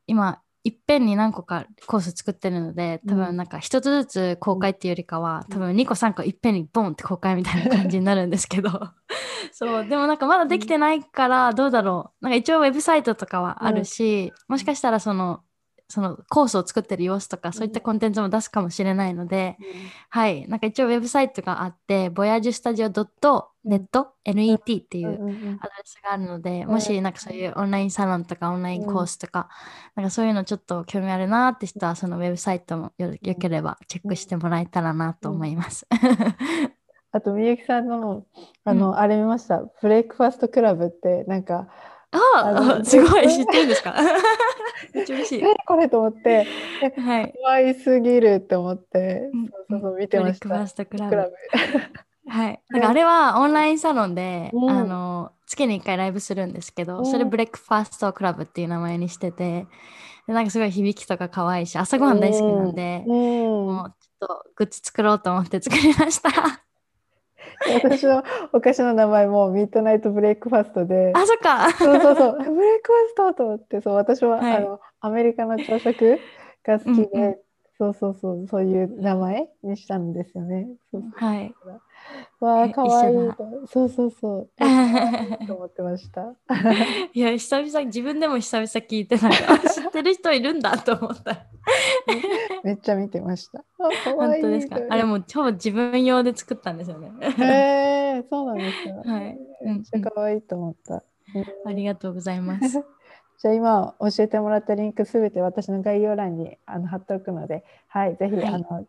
[0.05, 8.69] 今いっぺんに何個かコース作ってるので多分なんか一つずつ公開っていうよりかは、多分2個3個いっぺんにボンって公開みたいな感じになるんですけど。
[9.51, 12.25] そうでもなんかまだできてないからどうだろう。
[12.25, 15.41] なんか一応ウェブサイトとかはあるし、もしかしたらその
[15.93, 19.65] そのコースを作ってる様子とか、そういったコンテンツも出すかもしれないので、うん、
[20.09, 25.37] はい、なんか一応ウェブサイトがあって、voyagestudio.net、net っていうアドレ
[25.85, 29.49] スがあるので、もしなんかそういうオンラインサロンとかオンラインコースとか、
[29.93, 35.85] なんかそういうのちょっと興味あるなって人は、そのウェブサイトもよよければチェックしてもらえたらなと思います。
[37.15, 38.25] あと、みゆきさんの、
[38.63, 39.63] あの、うん、あれ見ました。
[39.83, 41.67] ブレイクファーストクラブって、なんか、
[42.13, 43.95] ああ、 すごい、知ってるんですか？
[44.93, 45.41] めっちゃ嬉しい。
[45.41, 46.45] 何これと思って、
[46.97, 49.29] はい、可愛すぎるって思って、
[49.69, 50.49] そうそう見てました。
[52.25, 59.67] はい、なんかあれはオンラインサロンで、うん、あの月に1回ライブするんですけど、うん、それブレックファーストクラブっていう名前にしてて
[60.25, 66.29] でなんかすごい響きとか可愛いし朝ごはん大好きなんで、うん、もうちょっとグッズ作ろうと思って作りました。
[67.83, 71.11] 私のお菓子の名前もミッドナイトブレイクファストで。
[71.15, 71.71] あ、そっか。
[71.71, 72.37] そうそうそう。
[72.37, 76.19] ブレイクファストと思って、そう、私は、はい、あのアメリカの朝食
[76.63, 77.35] が好きで、うんうん、
[77.77, 80.67] そうそうそう、そういう名前にしたんですよね。
[80.91, 81.53] そうそうはい。
[82.39, 83.15] わあ、かわいい
[83.67, 84.49] そうそうそう。
[85.47, 86.33] と思ってました？
[87.13, 89.31] いや、久々、自分でも久々聞いてない。
[89.69, 91.45] 知ってる人いるんだと思った。
[92.63, 93.63] めっちゃ見てました。
[93.77, 93.91] 本
[94.41, 94.77] 当ですか？
[94.89, 97.11] あれも超自分用で作ったんですよね。
[97.21, 97.43] へ
[98.17, 98.93] えー、そうなんですか。
[99.09, 99.37] はい。
[99.63, 101.03] めっちゃ可愛いと思った。
[101.65, 102.83] ありがとうございます。
[103.39, 108.85] じゃあ今教えてもらったリンクすべて私の概要欄にあの貼っておくので、はい、ぜひ、はい、あの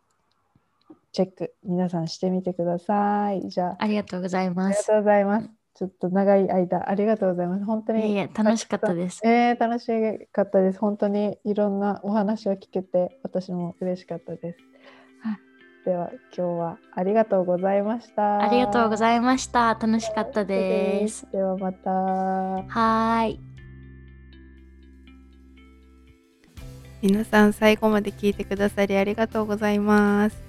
[1.15, 3.49] チェック皆さんしてみてください。
[3.49, 4.67] じゃあありがとうございます。
[4.67, 5.51] ありがとうございます。
[5.77, 7.65] ちょっと長い間ありがとうございます。
[7.65, 8.13] 本当に。
[8.13, 9.21] いえ楽しかったです。
[9.25, 9.87] えー、楽し
[10.33, 10.79] かったです。
[10.81, 14.59] 本当にいろんなお話を聞けて私も嬉しかったです。
[15.85, 18.41] では今日はありがとうございました。
[18.43, 19.75] ありがとうございました。
[19.75, 21.31] 楽しかったです。
[21.31, 21.91] ではまた。
[21.93, 23.39] はい。
[27.03, 30.44] 皆さん最後まで聞いてくださりありがとうございます。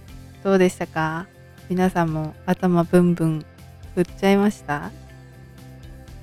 [0.46, 1.26] どうでしたか？
[1.70, 3.46] 皆さんも頭ブンブン
[3.96, 4.92] 振っちゃいました？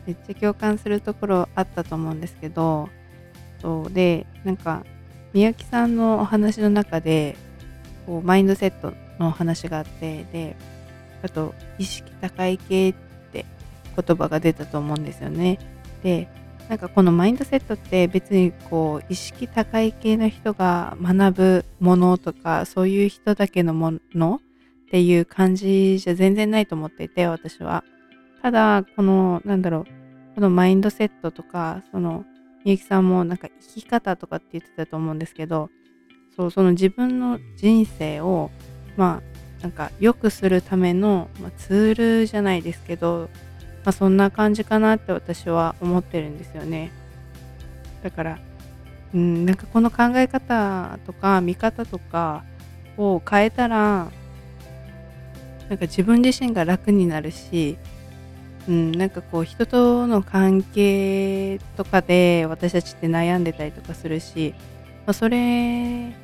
[0.07, 2.89] めっちゃ共感するところあったと思うんですけど、
[3.61, 4.85] そうで、なんか、
[5.33, 7.37] みゆきさんのお話の中で、
[8.07, 10.55] こうマインドセットのお話があって、で、
[11.25, 12.95] あと、意識高い系っ
[13.33, 13.45] て
[13.97, 15.59] 言葉が出たと思うんですよね。
[16.05, 16.29] で、
[16.73, 24.41] なんかこのマインドセットって別にこう意識高い系の人が学ぶものとかそういう人だけのもの
[24.87, 27.85] っていう感じじゃ全然ないと思っていて私は。
[28.41, 29.85] ただこのなんだろう
[30.35, 32.25] このマインドセットとかその
[32.65, 35.69] みゆきさんもなんか生き方とかって言ってたと思うんですけど
[36.35, 38.51] そうその自分の人生を
[38.97, 39.21] ま
[39.61, 43.29] あなんか良くするための、まあ、ツールじゃないですけど
[43.85, 46.93] まあ、そんな感じかなって私は思ってるんですよね。
[48.03, 48.39] だから、
[49.15, 52.45] うん、なんかこの考え方とか見方とか
[52.97, 54.11] を変えたら、
[55.69, 57.79] なんか自分自身が楽になるし、
[58.69, 64.55] うん、なんかこう人との関係とかで私たちって悩んでたりとかするし、
[65.07, 66.15] まあ、それ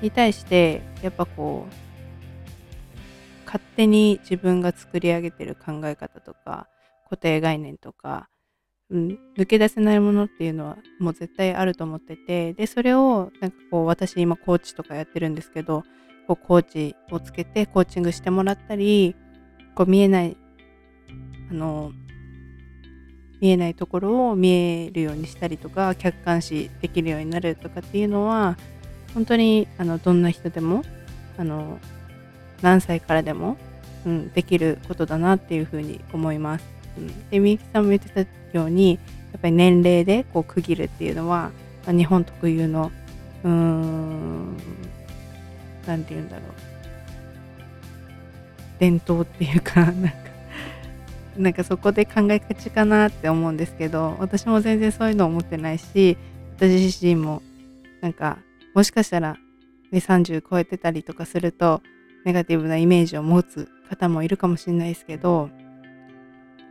[0.00, 6.68] に対してやっぱこう勝手に自分が作り上げてる考え方とか
[7.04, 8.28] 固定概念とか、
[8.90, 15.84] うん、抜け出せないものっていうのはもう絶対あると思っててでそれをなんかこう私今コーチとかやってるんですけど
[16.26, 19.14] こうコーチをつけてコーチングしてもらったり
[19.74, 20.36] こう見えない
[21.50, 21.92] あの
[23.40, 28.56] 見えないところを見えるようにしたりとか客観視できるようになるとかっていうのは
[29.12, 30.82] 本当にあのどんな人でも
[31.36, 31.78] あの
[32.62, 33.56] 何歳からでも、
[34.06, 36.73] うん、できることだなっていうふうに思います。
[36.98, 38.20] うん、でみゆきさんも言ってた
[38.56, 38.98] ように
[39.32, 41.50] やっぱり年齢でこう区切るっていうのは、
[41.86, 42.90] まあ、日本特有の
[43.42, 44.56] うーん
[45.86, 46.74] 何て言うんだろう。
[48.78, 50.08] 伝統っていうか なんか
[51.36, 56.16] なんかそこで考えがちかなって思うんですけど私も全然そういうの思ってないし
[56.56, 57.42] 私自身も
[58.00, 58.38] なんか
[58.74, 59.36] もしかしたら、
[59.90, 61.82] ね、30超えてたりとかすると
[62.24, 65.50] ネガティブなイメージを持つ方もいるかもしれないですけど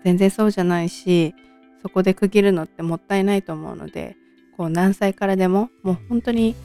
[0.04, 1.34] 全然そうじゃないし
[1.82, 4.16] そこで区切るのってもったいないと思うので
[4.58, 6.56] こう何歳からでももう本当に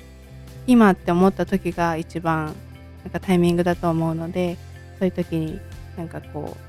[0.67, 2.55] 今って思った時が一番
[3.03, 4.57] なんかタイミングだと思うので
[4.99, 5.61] そういう時に
[5.97, 6.69] なんかこう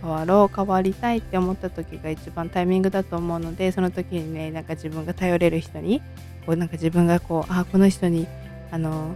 [0.00, 6.00] 変わろう変わりたいって思った時が一番タイミングだと思うのでその時にねなんか自分が頼れる人に
[6.46, 8.26] こうなんか自分がこうあこの人に
[8.70, 9.14] あの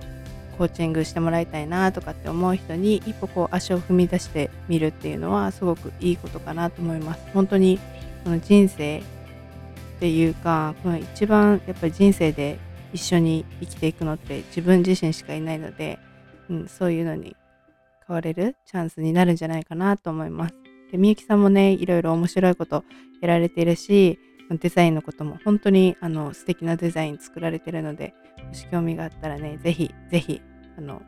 [0.58, 7.20] コーチングしてもらいたいなとかって思う人に一歩こう足を踏み出してみるっていうのはすごくいいことかなと思います。
[7.32, 7.78] 本当に
[8.24, 9.02] この人生っ
[10.00, 12.58] ていうかこの一番やっぱり人生で
[12.92, 15.98] 一緒に生きていくのって自分自身しかいないので、
[16.50, 17.36] うん、そういうのに
[18.06, 20.54] 変われるチャンスになるんじゃないかなと思います。
[20.90, 22.84] でみゆきさんもねいろいろ面白いこと
[23.22, 24.18] やられているし
[24.58, 28.14] デザインのことも本当にあの素敵なデザイン作られてるので
[28.46, 30.40] もし興味があったらねぜひぜひ
[30.76, 31.02] あの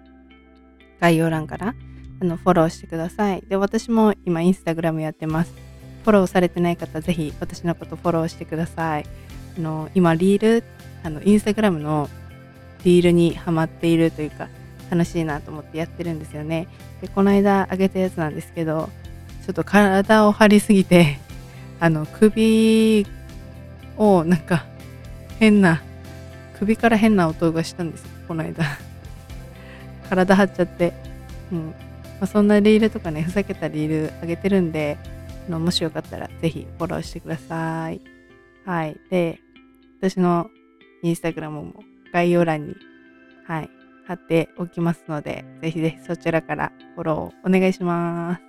[1.00, 1.74] 概要欄から
[2.20, 3.42] あのフォローしてください。
[3.48, 5.52] で私も今インスタグラムやってます。
[6.04, 9.06] フォローされてない方ぜひ私のことフォローしてください。
[9.56, 10.64] あの今リール
[11.02, 12.08] あのインスタグラムの
[12.84, 14.48] リールにハマっているというか
[14.90, 16.68] 楽しいなと思ってやってるんですよね。
[17.00, 18.90] でこの間あげたやつなんですけど
[19.44, 21.18] ちょっと体を張りすぎて
[21.80, 23.06] あの首
[23.96, 24.64] をなんか
[25.38, 25.82] 変な
[26.58, 28.04] 首から変な音がしたんです。
[28.26, 28.64] この間。
[30.08, 30.92] 体張っちゃって、
[31.52, 31.66] うん。
[31.66, 31.74] ま
[32.22, 34.96] あ、そんなリールとかねふざけたリールあげてるんで
[35.48, 38.00] のもしよかったらぜひフォローしてください。
[38.64, 38.96] はい。
[39.10, 39.40] で
[40.00, 40.48] 私の
[41.02, 42.76] インスタグラムも概要欄に
[43.46, 43.70] はい
[44.06, 48.42] 貼っておきますのでぜひぜひそちらからフォローお願いします。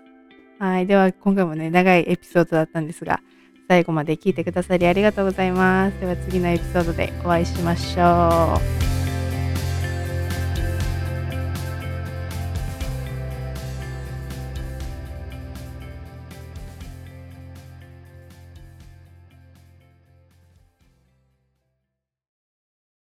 [0.60, 0.88] はい。
[0.88, 3.20] では今回もね長いエピソードだったんですが
[3.68, 6.00] 最後まで聞いてくださりありがとうございます。
[6.00, 8.60] では次のエピソードでお会いしましょ
[8.92, 8.95] う。